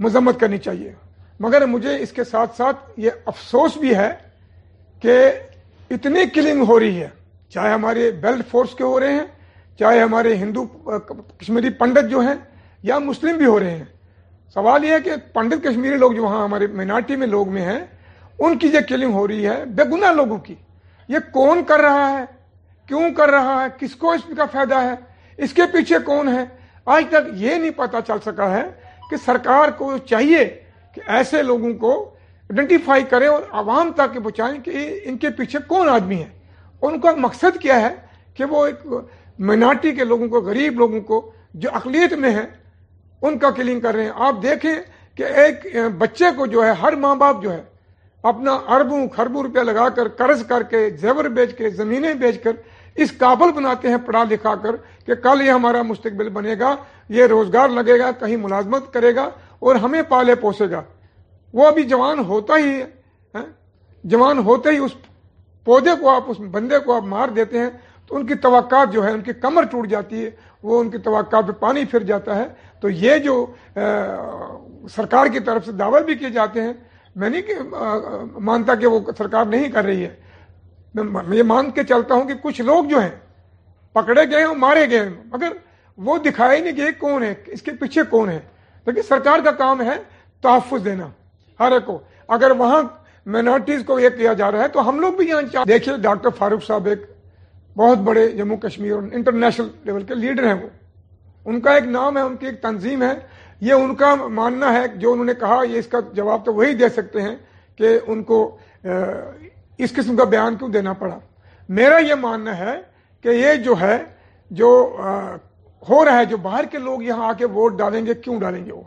[0.06, 0.92] مذمت کرنی چاہیے
[1.40, 4.10] مگر مجھے اس کے ساتھ ساتھ یہ افسوس بھی ہے
[5.02, 5.16] کہ
[5.96, 7.08] اتنی کلنگ ہو رہی ہے
[7.54, 9.26] چاہے ہمارے بیلٹ فورس کے ہو رہے ہیں
[9.78, 10.64] چاہے ہمارے ہندو
[11.38, 12.34] کشمیری پنڈت جو ہیں
[12.88, 13.84] یا مسلم بھی ہو رہے ہیں
[14.54, 17.78] سوال یہ ہے کہ پنڈت کشمیری لوگ جو وہاں ہمارے مینارٹی میں لوگ میں ہیں
[18.40, 20.54] ان کی یہ کلنگ ہو رہی ہے بے گناہ لوگوں کی
[21.08, 22.24] یہ کون کر رہا ہے
[22.88, 24.94] کیوں کر رہا ہے کس کو اس کا فائدہ ہے
[25.44, 26.44] اس کے پیچھے کون ہے
[26.96, 28.62] آج تک یہ نہیں پتا چل سکا ہے
[29.10, 30.44] کہ سرکار کو چاہیے
[30.94, 35.88] کہ ایسے لوگوں کو آئیڈینٹیفائی کرے اور عوام تاکہ بچائیں کہ ان کے پیچھے کون
[35.88, 36.28] آدمی ہے
[36.86, 37.94] ان کا مقصد کیا ہے
[38.34, 38.86] کہ وہ ایک
[39.50, 41.20] مائنارٹی کے لوگوں کو غریب لوگوں کو
[41.64, 42.46] جو اقلیت میں ہیں
[43.22, 44.74] ان کا کلنگ کر رہے ہیں آپ دیکھیں
[45.16, 45.66] کہ ایک
[45.98, 47.60] بچے کو جو ہے ہر ماں باپ جو ہے
[48.26, 52.52] اپنا اربوں خربوں روپیہ لگا کر قرض کر کے زیور بیچ کے زمینیں بیچ کر
[53.02, 56.74] اس قابل بناتے ہیں پڑھا لکھا کر کہ کل یہ ہمارا مستقبل بنے گا
[57.16, 59.28] یہ روزگار لگے گا کہیں ملازمت کرے گا
[59.66, 60.82] اور ہمیں پالے پوسے گا
[61.54, 62.84] وہ ابھی جوان ہوتا ہی ہے
[63.34, 63.44] ہاں؟
[64.14, 64.94] جوان ہوتے ہی اس
[65.64, 67.70] پودے کو آپ اس بندے کو آپ مار دیتے ہیں
[68.06, 70.30] تو ان کی توقعات جو ہے ان کی کمر ٹوٹ جاتی ہے
[70.62, 72.46] وہ ان کی توقعات پہ پانی پھر جاتا ہے
[72.80, 73.34] تو یہ جو
[74.94, 76.72] سرکار کی طرف سے دعوے بھی کیے جاتے ہیں
[77.20, 80.14] میں نہیں مانتا کہ وہ سرکار نہیں کر رہی ہے
[81.28, 83.14] میں یہ مان کے چلتا ہوں کہ کچھ لوگ جو ہیں
[83.98, 85.52] پکڑے گئے ہیں مارے گئے ہیں مگر
[86.08, 89.80] وہ دکھائے نہیں کہ کون کون ہے ہے اس کے پیچھے لیکن سرکار کا کام
[89.88, 89.96] ہے
[90.46, 91.06] تحفظ دینا
[91.60, 91.98] ہر ایک کو
[92.36, 92.82] اگر وہاں
[93.34, 96.30] مائنورٹیز کو یہ کیا جا رہا ہے تو ہم لوگ بھی یہاں چاہتے دیکھیے ڈاکٹر
[96.38, 97.02] فاروق صاحب ایک
[97.78, 100.68] بہت بڑے جموں کشمیر اور انٹرنیشنل لیول کے لیڈر ہیں وہ
[101.50, 103.12] ان کا ایک نام ہے ان کی ایک تنظیم ہے
[103.60, 106.74] یہ ان کا ماننا ہے جو انہوں نے کہا یہ اس کا جواب تو وہی
[106.80, 107.34] دے سکتے ہیں
[107.76, 108.40] کہ ان کو
[109.86, 111.18] اس قسم کا بیان کیوں دینا پڑا
[111.78, 112.76] میرا یہ ماننا ہے
[113.22, 113.96] کہ یہ جو ہے
[114.60, 114.68] جو
[115.88, 118.64] ہو رہا ہے جو باہر کے لوگ یہاں آ کے ووٹ ڈالیں گے کیوں ڈالیں
[118.66, 118.82] گے وہ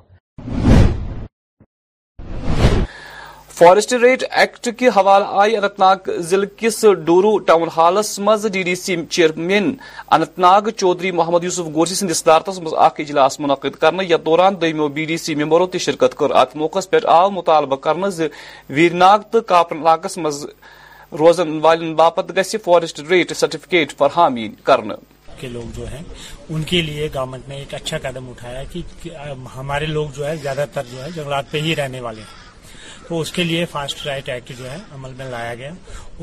[3.62, 4.88] فاریسٹ ریٹ ایکٹ کے
[5.40, 9.68] آئی انت ناگ ضلع کس ڈورو ٹاؤن ہالس مز ڈی ڈی سی چیئرمین
[10.46, 15.06] ناگ چودھری محمد یوسف گوسی سند مز اخ اجلاس منعقد کرنے یا دوران دمو بی
[15.12, 19.76] ڈی سی ممبرو تی شرکت کر ات موقع پہ آو مطالبہ کرنے ناگ تو کاپر
[19.82, 20.46] علاقہ مز
[21.20, 24.38] روزن والن باپت گسی فارسٹ ریٹ سرٹیفکیٹ فراہم
[24.72, 24.94] کرنے
[25.40, 26.02] کے لوگ جو ہیں
[26.50, 28.82] ان کے لیے گورنمنٹ نے ایک اچھا قدم اٹھایا کہ
[29.58, 32.40] ہمارے لوگ جو ہے زیادہ تر جو ہے جنگلات پہ ہی رہنے والے ہیں
[33.08, 35.72] تو اس کے لیے فاسٹ رائٹ ایکٹ جو ہے عمل میں لایا گیا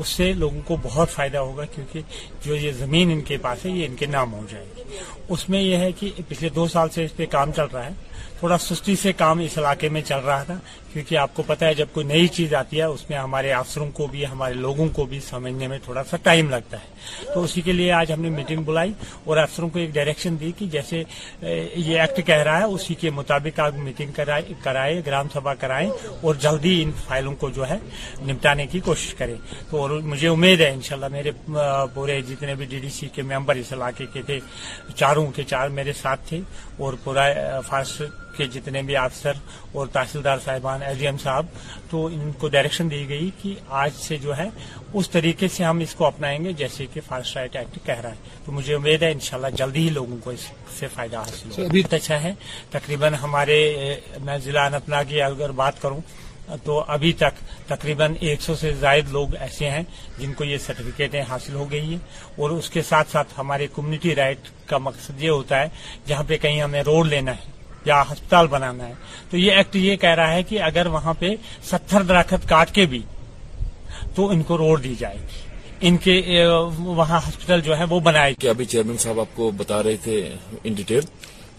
[0.01, 2.01] اس سے لوگوں کو بہت فائدہ ہوگا کیونکہ
[2.45, 4.97] جو یہ زمین ان کے پاس ہے یہ ان کے نام ہو جائے گی
[5.33, 7.93] اس میں یہ ہے کہ پچھلے دو سال سے اس پہ کام چل رہا ہے
[8.39, 10.57] تھوڑا سستی سے کام اس علاقے میں چل رہا تھا
[10.91, 13.87] کیونکہ آپ کو پتا ہے جب کوئی نئی چیز آتی ہے اس میں ہمارے افسروں
[13.93, 17.61] کو بھی ہمارے لوگوں کو بھی سمجھنے میں تھوڑا سا ٹائم لگتا ہے تو اسی
[17.61, 18.93] کے لیے آج ہم نے میٹنگ بلائی
[19.25, 21.03] اور افسروں کو ایک ڈائریکشن دی کہ جیسے
[21.41, 24.19] یہ ایکٹ کہہ رہا ہے اسی کے مطابق آپ میٹنگ
[24.63, 25.89] کرائے گرام سبھا کرائیں
[26.21, 27.77] اور جلدی ان فائلوں کو جو ہے
[28.27, 29.35] نمٹانے کی کوشش کریں
[29.69, 31.31] تو اور مجھے امید ہے انشاءاللہ میرے
[31.93, 34.39] پورے جتنے بھی ڈی ڈی سی کے ممبر اس علاقے کے تھے
[34.99, 36.39] چاروں کے چار میرے ساتھ تھے
[36.83, 37.25] اور پورا
[37.67, 38.01] فاسٹ
[38.37, 39.35] کے جتنے بھی افسر
[39.77, 41.45] اور تحصیلدار صاحبان ایس ڈی ایم صاحب
[41.91, 44.47] تو ان کو ڈائریکشن دی گئی کہ آج سے جو ہے
[44.99, 48.39] اس طریقے سے ہم اس کو اپنائیں گے جیسے کہ رائٹ ایکٹ کہہ رہا ہے
[48.45, 50.45] تو مجھے امید ہے انشاءاللہ جلدی ہی لوگوں کو اس
[50.79, 52.33] سے فائدہ حاصل اچھا ہے
[52.77, 53.59] تقریباً ہمارے
[54.27, 56.01] میں ضلع انتناگ کی اگر بات کروں
[56.65, 59.81] تو ابھی تک تقریباً ایک سو سے زائد لوگ ایسے ہیں
[60.19, 61.97] جن کو یہ سرٹیفکیٹیں حاصل ہو گئی ہیں
[62.41, 65.67] اور اس کے ساتھ ساتھ ہمارے کمیونٹی رائٹ کا مقصد یہ ہوتا ہے
[66.07, 68.93] جہاں پہ کہیں ہمیں روڈ لینا ہے یا ہسپتال بنانا ہے
[69.29, 71.33] تو یہ ایکٹ یہ کہہ رہا ہے کہ اگر وہاں پہ
[71.71, 73.01] ستھر درخت کاٹ کے بھی
[74.15, 75.47] تو ان کو روڈ دی جائے گی
[75.87, 76.21] ان کے
[76.77, 80.15] وہاں ہسپتال جو ہے وہ بنائے گی ابھی چیئرمین صاحب آپ کو بتا رہے تھے
[80.63, 81.01] ان ڈیٹیل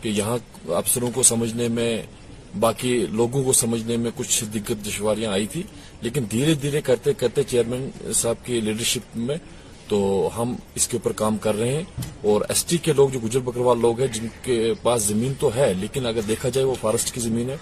[0.03, 0.37] کہ یہاں
[0.77, 1.93] افسروں کو سمجھنے میں
[2.59, 5.63] باقی لوگوں کو سمجھنے میں کچھ دقت دشواریاں آئی تھی
[6.03, 9.37] لیکن دھیرے دھیرے کرتے کرتے چیئرمین صاحب کی لیڈرشپ میں
[9.89, 11.83] تو ہم اس کے اوپر کام کر رہے ہیں
[12.31, 15.51] اور ایس ٹی کے لوگ جو گجر بکروال لوگ ہیں جن کے پاس زمین تو
[15.55, 17.57] ہے لیکن اگر دیکھا جائے وہ فارسٹ کی زمین ہے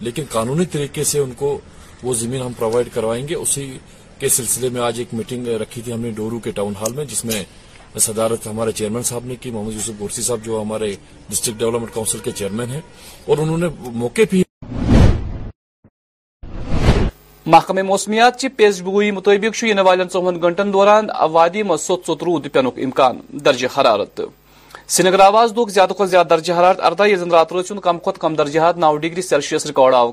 [0.00, 1.58] لیکن قانونی طریقے سے ان کو
[2.02, 3.66] وہ زمین ہم پرووائڈ کروائیں گے اسی
[4.18, 7.04] کے سلسلے میں آج ایک میٹنگ رکھی تھی ہم نے ڈورو کے ٹاؤن ہال میں
[7.08, 7.42] جس میں
[7.98, 10.92] صدارت ہمارے چیئرمین صاحب نے کی محمد یوسف گورسی صاحب جو ہمارے
[11.30, 12.80] ڈسٹرکٹ ڈیولپمنٹ کاؤنسل کے چیئرمین ہیں
[13.28, 13.66] اور انہوں نے
[14.02, 14.42] موقع پہ
[17.46, 21.06] محکمہ موسمیات پیش گوئی مطابق ژوہن گنٹن دوران
[21.78, 24.20] سوت سوت رود پینک امکان درج حرارت
[24.92, 28.60] سری نگر آواز دوک زیادہ زیادہ درجہ حرارت اردہ یہ رات روز کم کم درجہ
[28.60, 30.12] حرارت نو ڈگری سیلشیس ریکارڈ آو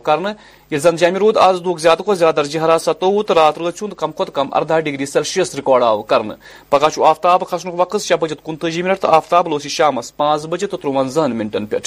[0.82, 4.32] زن جم رود آز دوک زیادہ زیادہ درجہ حرارت ستوہ تو رات روچن کم کھت
[4.36, 6.34] کم اردہ ڈگری سیلشیس ریکارڈ آو کرنے
[6.70, 10.78] پگہ آفتاب کھسن وقت شی بجے کنتجی منٹ تو آفتاب لوس شام پانچ بجے تو
[10.78, 11.78] ترون منٹن پہ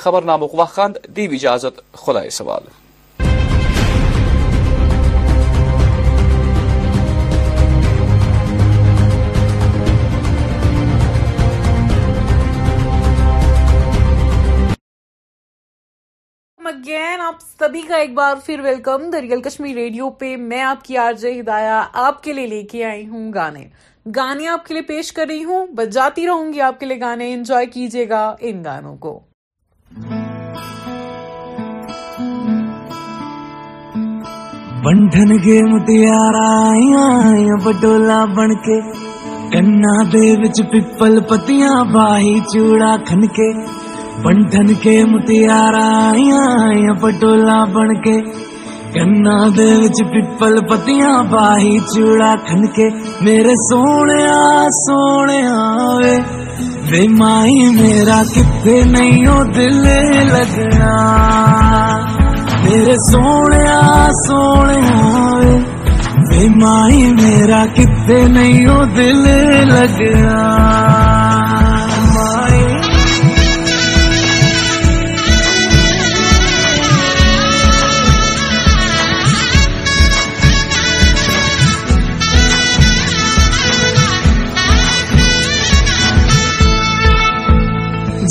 [0.00, 1.74] خبر نامک وقت دیجازت
[2.06, 2.22] خدا
[16.70, 20.96] اگین آپ سبھی کا ایک بار پھر ویلکم دریال کشمیر ریڈیو پہ میں آپ کی
[21.04, 23.64] آر جے ہدایا آپ کے لیے لے کے آئی ہوں گانے
[24.16, 27.32] گانے آپ کے لیے پیش کر رہی ہوں بجاتی رہوں گی آپ کے لیے گانے
[27.32, 29.18] انجوائے کیجیے گا ان گانوں کو
[34.84, 37.08] بنڈن گے متیارا
[37.64, 38.80] بٹولا بن کے
[39.58, 39.98] کنا
[40.46, 43.52] وچ پپل پتیاں باہی چوڑا کھن کے
[44.24, 48.14] بنٹن کے متیار آئی پٹولا بن کے
[48.94, 50.00] گنا دلچ
[50.70, 52.88] پتیاں پائی چوڑا کن کے
[53.28, 54.18] میرے سونے
[54.80, 55.38] سونے
[56.90, 59.82] بے مائی میرا کتنے نہیں ہو دل
[60.32, 60.94] لگنا
[62.64, 63.64] میرے سونے
[64.26, 65.56] سونے
[66.30, 69.24] بے مائی میرا کتنے نہیں ہو دل
[69.72, 71.09] لگنا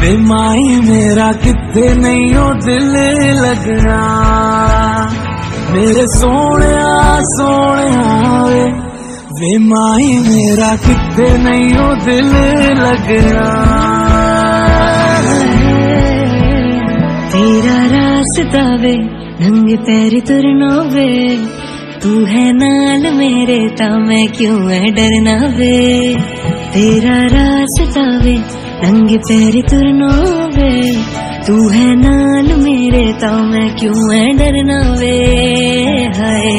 [0.00, 2.84] بے مائی میرا کتنے نہیں ہو دل
[3.42, 3.96] لگنا
[5.72, 6.70] میرے سونے
[7.30, 7.90] سونے
[8.46, 8.64] وے
[9.40, 12.32] بے مائی میرا کتنے نہیں ہو دل
[12.78, 13.50] لگنا
[17.32, 18.94] تیرا راستہ وے
[19.40, 21.12] ننگ پیر ترنا وے
[22.02, 25.74] تو ہے نال میرے تا میں کیوں ہے ڈرنا وے
[26.74, 28.34] تیرا راز تاوے
[28.82, 29.54] ننگ پیر
[30.54, 30.78] وے
[31.46, 34.48] تو ہے نال میرے تاو میں کیوں ہے
[35.00, 35.14] وے
[36.18, 36.56] ہائے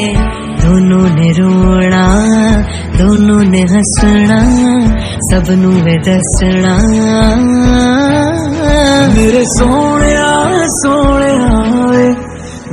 [0.62, 2.06] دونوں نے رونا
[2.98, 4.38] دونوں نے ہسنا
[5.30, 6.76] سب نوے دسنا
[9.16, 10.14] میرے سونے
[10.80, 12.08] سونے آوے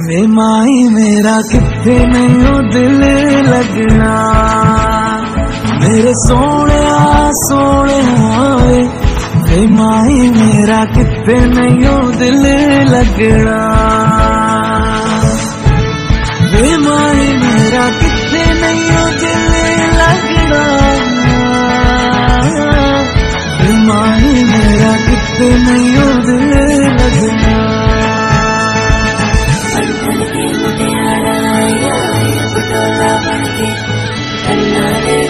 [0.07, 3.03] میں مائی میرا کتے نہیں ہو دل
[3.49, 4.11] لگنا
[5.91, 6.81] میرے سونے
[7.47, 7.97] سونے
[8.35, 12.45] آئے مائی میرا کتنے نہیں دل
[12.91, 13.57] لگنا
[16.65, 19.49] یہ مائی میرا کتنے نہیں دل
[19.99, 20.63] لگنا
[23.87, 24.32] مائی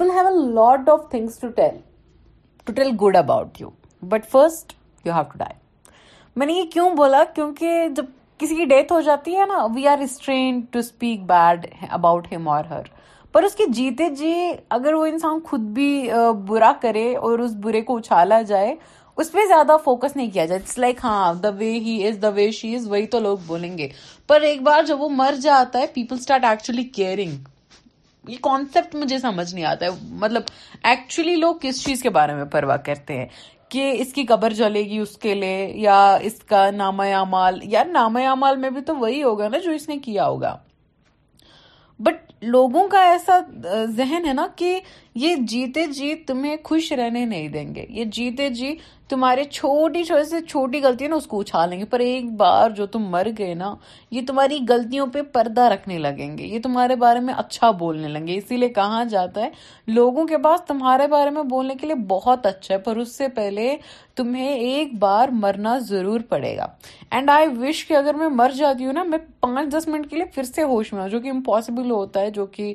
[0.00, 1.76] a lot of things to tell
[2.64, 3.70] to tell good about you
[4.02, 4.72] but first
[5.04, 5.58] you have to die
[6.36, 8.04] میں نے یہ کیوں بولا کیونکہ جب
[8.38, 12.48] کسی کی ڈیتھ ہو جاتی ہے نا we are trained to speak bad about ہم
[12.56, 12.82] اور ہر
[13.32, 14.32] پر اس کے جیتے جی
[14.76, 15.90] اگر وہ انسان خود بھی
[16.48, 18.74] برا کرے اور اس برے کو اچھالا جائے
[19.22, 22.28] اس پہ زیادہ فوکس نہیں کیا جائے اٹس لائک ہاں the way he is the
[22.36, 23.88] way she is وہی تو لوگ بولیں گے
[24.28, 27.48] پر ایک بار جب وہ مر جاتا ہے پیپل اسٹارٹ ایکچولی کیئرنگ
[28.28, 29.90] یہ کانسیپٹ مجھے سمجھ نہیں آتا ہے
[30.24, 30.42] مطلب
[30.90, 33.26] ایکچولی لوگ کس چیز کے بارے میں پرواہ کرتے ہیں
[33.74, 35.98] کہ اس کی قبر جلے گی اس کے لیے یا
[36.30, 39.96] اس کا نام اعمال یا اعمال میں بھی تو وہی ہوگا نا جو اس نے
[40.08, 40.56] کیا ہوگا
[42.06, 43.38] بٹ لوگوں کا ایسا
[43.96, 44.78] ذہن ہے نا کہ
[45.22, 48.74] یہ جیتے جی تمہیں خوش رہنے نہیں دیں گے یہ جیتے جی
[49.08, 52.70] تمہارے چھوٹی چھوٹی سے چھوٹی غلطی ہے نا اس کو اچھالیں گے پر ایک بار
[52.76, 53.74] جو تم مر گئے نا
[54.10, 58.26] یہ تمہاری غلطیوں پہ پردہ رکھنے لگیں گے یہ تمہارے بارے میں اچھا بولنے لگیں
[58.26, 59.48] گے اسی لیے کہاں جاتا ہے
[59.96, 63.28] لوگوں کے پاس تمہارے بارے میں بولنے کے لیے بہت اچھا ہے پر اس سے
[63.36, 63.76] پہلے
[64.16, 66.66] تمہیں ایک بار مرنا ضرور پڑے گا
[67.10, 70.16] اینڈ آئی وش کہ اگر میں مر جاتی ہوں نا میں پانچ دس منٹ کے
[70.16, 72.72] لیے پھر سے ہوش میں ہوں جو کہ امپاسبل ہوتا ہے جو کہ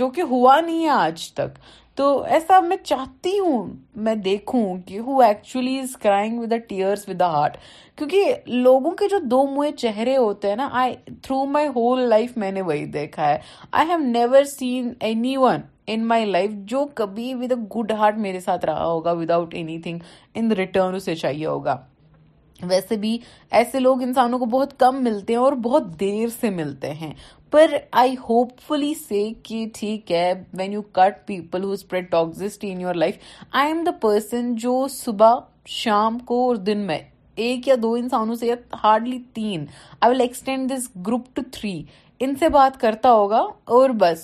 [0.00, 1.58] جو کہ ہوا نہیں ہے آج تک
[1.96, 3.68] تو ایسا میں چاہتی ہوں
[4.06, 7.56] میں دیکھوں کہ ہو actually is crying with with tears heart
[7.98, 8.34] کیونکہ
[8.66, 12.52] لوگوں کے جو دو موئے چہرے ہوتے ہیں نا I through my whole life میں
[12.58, 13.38] نے وہی دیکھا ہے
[13.80, 14.92] I have never seen
[15.46, 15.60] anyone
[15.92, 19.54] in my life جو کبھی ود اے گڈ ہارٹ میرے ساتھ رہا ہوگا without
[19.62, 19.98] anything
[20.38, 21.76] in return اسے چاہیے ہوگا
[22.68, 23.16] ویسے بھی
[23.58, 27.12] ایسے لوگ انسانوں کو بہت کم ملتے ہیں اور بہت دیر سے ملتے ہیں
[27.50, 27.70] پر
[28.00, 32.80] آئی ہوپ فلی سی کہ ٹھیک ہے when you cut people who spread toxicity in
[32.80, 33.14] your life
[33.58, 35.38] I am the person جو صبح
[35.82, 36.98] شام کو اور دن میں
[37.46, 39.64] ایک یا دو انسانوں سے یا ہارڈلی تین
[40.00, 41.80] I will extend this group to three
[42.22, 43.42] ان سے بات کرتا ہوگا
[43.74, 44.20] اور بس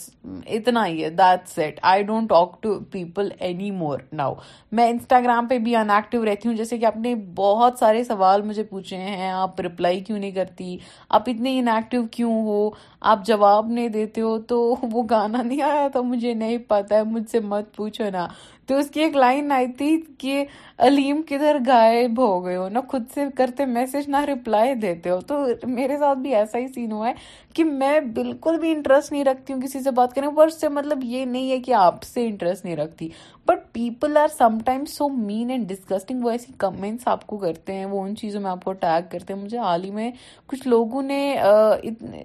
[0.54, 3.28] اتنا ہی ہے I don't talk to people
[3.70, 4.32] anymore now
[4.78, 8.62] میں انسٹاگرام پہ بھی انیکٹیو رہتی ہوں جیسے کہ آپ نے بہت سارے سوال مجھے
[8.70, 10.76] پوچھے ہیں آپ ریپلائی کیوں نہیں کرتی
[11.18, 12.68] آپ اتنے ان ایکٹیو کیوں ہو
[13.14, 14.60] آپ جواب نہیں دیتے ہو تو
[14.92, 18.26] وہ گانا نہیں آیا تو مجھے نہیں پتا ہے مجھ سے مت پوچھو نا
[18.68, 20.44] تو اس کی ایک لائن آئی تھی کہ
[20.86, 25.18] علیم کدھر غائب ہو گئے ہو نہ خود سے کرتے میسج نہ رپلائی دیتے ہو
[25.26, 25.38] تو
[25.74, 27.12] میرے ساتھ بھی ایسا ہی سین ہوا ہے
[27.54, 31.04] کہ میں بالکل بھی انٹرسٹ نہیں رکھتی ہوں کسی سے بات کرنے اس سے مطلب
[31.04, 33.08] یہ نہیں ہے کہ آپ سے انٹرسٹ نہیں رکھتی
[33.48, 34.28] but people are
[34.66, 38.40] sometime so mean and disgusting وہ ایسی کمنٹس آپ کو کرتے ہیں وہ ان چیزوں
[38.40, 40.10] میں آپ کو ٹیگ کرتے ہیں مجھے حال ہی میں
[40.50, 41.20] کچھ لوگوں نے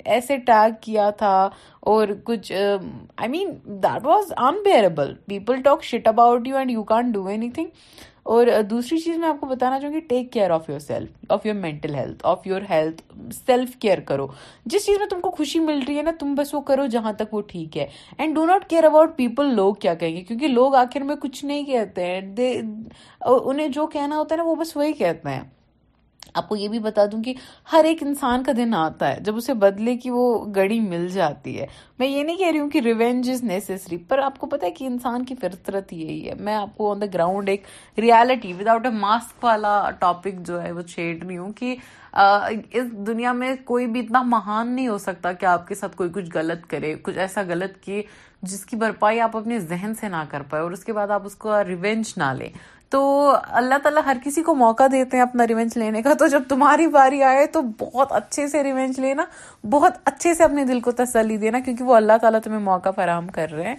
[0.03, 1.33] ایسے ٹیگ کیا تھا
[1.89, 3.53] اور کچھ I mean
[3.83, 7.67] that was unbearable people talk shit about about you and you can do anything
[8.33, 11.55] اور دوسری چیز میں آپ کو بتانا چاہوں گی take care of yourself of your
[11.55, 12.61] mental health health of your
[13.45, 14.27] self care کرو
[14.73, 17.13] جس چیز میں تم کو خوشی مل رہی ہے نا تم بس وہ کرو جہاں
[17.19, 17.87] تک وہ ٹھیک ہے
[18.17, 21.43] and do not care about people لوگ کیا کہیں گے کیونکہ لوگ آخر میں کچھ
[21.45, 22.57] نہیں کہتے ہیں
[23.21, 25.41] انہیں جو کہنا ہوتا ہے نا وہ بس وہی کہتے ہیں
[26.37, 27.33] آپ کو یہ بھی بتا دوں کہ
[27.71, 30.23] ہر ایک انسان کا دن آتا ہے جب اسے بدلے کی وہ
[30.55, 31.65] گڑی مل جاتی ہے
[31.99, 34.85] میں یہ نہیں کہہ رہی ہوں کہ ریونج از نیسری پر آپ کو پتا کہ
[34.85, 37.63] انسان کی فطرت یہی ہے میں آپ کو آن دا گراؤنڈ ایک
[38.01, 41.75] reality without a mask والا ٹاپک جو ہے وہ چھیڑ رہی ہوں کہ
[42.79, 46.09] اس دنیا میں کوئی بھی اتنا مہان نہیں ہو سکتا کہ آپ کے ساتھ کوئی
[46.13, 48.01] کچھ غلط کرے کچھ ایسا غلط کیے
[48.49, 51.21] جس کی بھرپائی آپ اپنے ذہن سے نہ کر پائے اور اس کے بعد آپ
[51.25, 52.49] اس کو ریونج نہ لیں
[52.91, 52.99] تو
[53.59, 56.87] اللہ تعالیٰ ہر کسی کو موقع دیتے ہیں اپنا ریونج لینے کا تو جب تمہاری
[56.95, 59.23] باری آئے تو بہت اچھے سے ریونج لینا
[59.71, 63.27] بہت اچھے سے اپنے دل کو تسلی دینا کیونکہ وہ اللہ تعالیٰ تمہیں موقع فراہم
[63.37, 63.75] کر رہے ہیں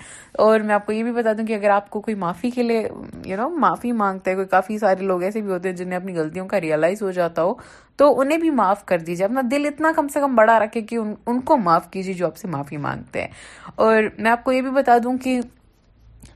[0.47, 2.63] اور میں آپ کو یہ بھی بتا دوں کہ اگر آپ کو کوئی معافی کے
[2.63, 2.87] لیے
[3.27, 6.47] یو نو معافی مانگتے ہیں کافی سارے لوگ ایسے بھی ہوتے ہیں جنہیں اپنی غلطیوں
[6.49, 7.55] کا ریئلائز ہو جاتا ہو
[8.01, 10.97] تو انہیں بھی معاف کر دیجیے اپنا دل اتنا کم سے کم بڑا رکھے کہ
[10.97, 13.29] ان کو معاف کیجیے جو آپ سے معافی مانگتے ہیں
[13.87, 15.41] اور میں آپ کو یہ بھی بتا دوں کہ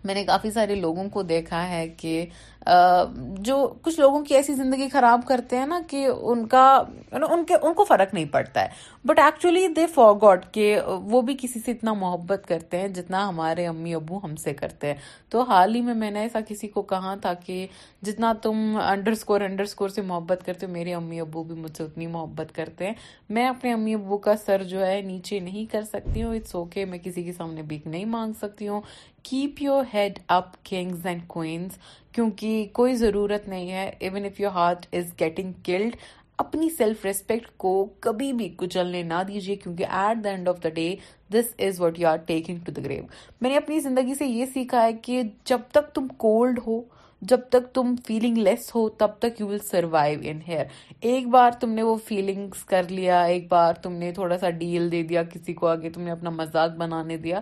[0.05, 2.25] میں نے کافی سارے لوگوں کو دیکھا ہے کہ
[2.67, 6.83] جو کچھ لوگوں کی ایسی زندگی خراب کرتے ہیں نا کہ ان کا
[7.13, 8.69] یعنی ان کے ان کو فرق نہیں پڑتا ہے
[9.07, 13.29] but actually they for God کہ وہ بھی کسی سے اتنا محبت کرتے ہیں جتنا
[13.29, 14.95] ہمارے امی ابو ہم سے کرتے ہیں
[15.31, 17.67] تو حال ہی میں میں نے ایسا کسی کو کہا تھا کہ
[18.07, 21.77] جتنا تم انڈر اسکور انڈر اسکور سے محبت کرتے ہو میرے امی ابو بھی مجھ
[21.77, 22.95] سے اتنی محبت کرتے ہیں
[23.29, 26.85] میں اپنے امی ابو کا سر جو ہے نیچے نہیں کر سکتی ہوں اٹس اوکے
[26.85, 28.81] میں کسی کے سامنے بھی نہیں مانگ سکتی ہوں
[29.29, 31.79] keep your head up kings and queens
[32.15, 35.97] کیونکہ کوئی ضرورت نہیں ہے even if your heart is getting killed
[36.39, 37.71] اپنی سیلف ریسپیکٹ کو
[38.01, 40.95] کبھی بھی کچلنے نہ دیجیے کیونکہ at the end of the day
[41.33, 43.03] this is what you are taking to the grave
[43.41, 46.81] میں نے اپنی زندگی سے یہ سیکھا ہے کہ جب تک تم کولڈ ہو
[47.31, 50.65] جب تک تم فیلنگ لیس ہو تب تک you will survive in here
[51.11, 54.91] ایک بار تم نے وہ فیلنگس کر لیا ایک بار تم نے تھوڑا سا ڈیل
[54.93, 57.41] دے دیا کسی کو آگے تم نے اپنا مزاق بنانے دیا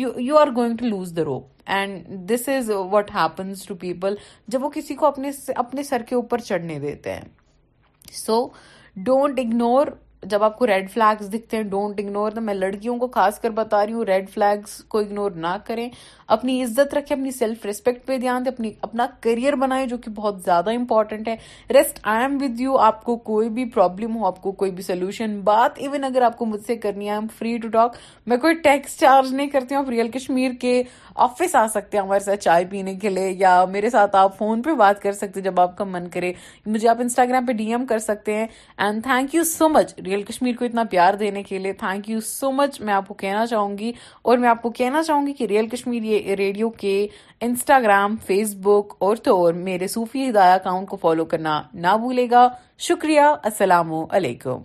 [0.00, 1.46] you are going to lose the rope
[1.76, 4.14] and this is what happens to people
[4.54, 5.30] جب وہ کسی کو اپنے
[5.64, 8.46] اپنے سر کے اوپر چڑھنے دیتے ہیں سو
[9.04, 9.86] ڈونٹ اگنور
[10.30, 13.84] جب آپ کو ریڈ فلیگز دکھتے ہیں ڈونٹ اگنور میں لڑکیوں کو خاص کر بتا
[13.86, 15.88] رہی ہوں ریڈ فلیگز کو اگنور نہ کریں
[16.34, 20.10] اپنی عزت رکھیں اپنی سیلف ریسپیکٹ پہ دھیان دیں اپنی اپنا کریئر بنائیں جو کہ
[20.14, 21.34] بہت زیادہ امپورٹنٹ ہے
[21.74, 25.78] ریسٹ آئی یو آپ کو کوئی بھی پرابلم ہو آپ کو کوئی بھی سولوشن بات
[25.84, 27.96] ایون اگر آپ کو مجھ سے کرنی ہے فری ٹو ٹاک
[28.28, 30.82] میں کوئی ٹیکس چارج نہیں کرتی ہوں آپ ریئل کشمیر کے
[31.28, 34.62] آفس آ سکتے ہیں ہمارے ساتھ چائے پینے کے لیے یا میرے ساتھ آپ فون
[34.62, 36.32] پہ بات کر سکتے جب آپ کا من کرے
[36.66, 38.46] مجھے آپ انسٹاگرام پہ ڈی ایم کر سکتے ہیں
[38.78, 42.20] and thank you so much Real Kashmir کو اتنا پیار دینے کے لیے تھینک یو
[42.26, 43.92] سو مچ میں آپ کو کہنا چاہوں گی
[44.28, 47.06] اور میں آپ کو کہنا چاہوں گی کہ ریئل کشمیر یہ ریڈیو کے
[47.46, 52.26] انسٹاگرام فیس بک اور تو اور میرے صوفی ہدایہ اکاؤنٹ کو فالو کرنا نہ بھولے
[52.30, 52.48] گا
[52.88, 54.60] شکریہ السلام علیکم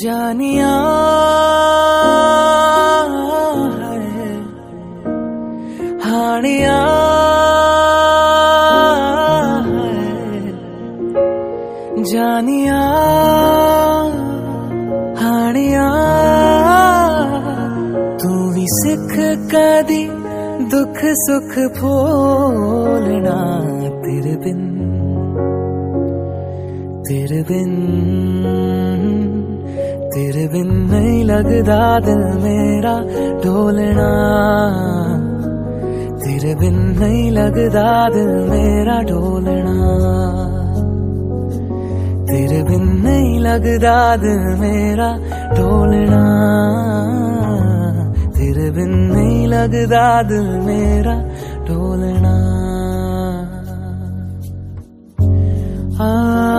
[0.00, 0.68] جانیا
[6.04, 6.78] ہانیا
[12.10, 12.80] جنیا
[15.20, 15.88] ہنیا
[18.22, 19.12] تھی سکھ
[19.52, 20.06] کدی
[20.72, 23.38] دکھ سکھ بولنا
[27.08, 28.20] تیر بن
[30.52, 32.92] بن نہیں دل میرا
[33.42, 34.08] ڈولنا
[36.24, 37.30] تیرے بن نہیں
[37.74, 37.78] دل
[38.50, 39.72] میرا ڈولنا
[42.28, 44.26] تیرے بن نہیں دل
[44.60, 45.10] میرا
[45.56, 46.22] ڈولنا
[48.36, 51.16] تیرے بن نہیں دھ دل میرا
[51.66, 52.34] ڈولنا
[55.98, 56.50] آ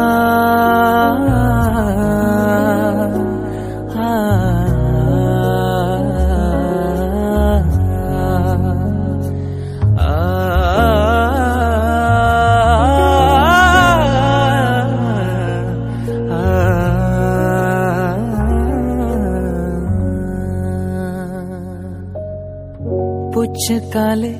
[23.62, 24.32] ਪੁੱਛ ਕਾਲੇ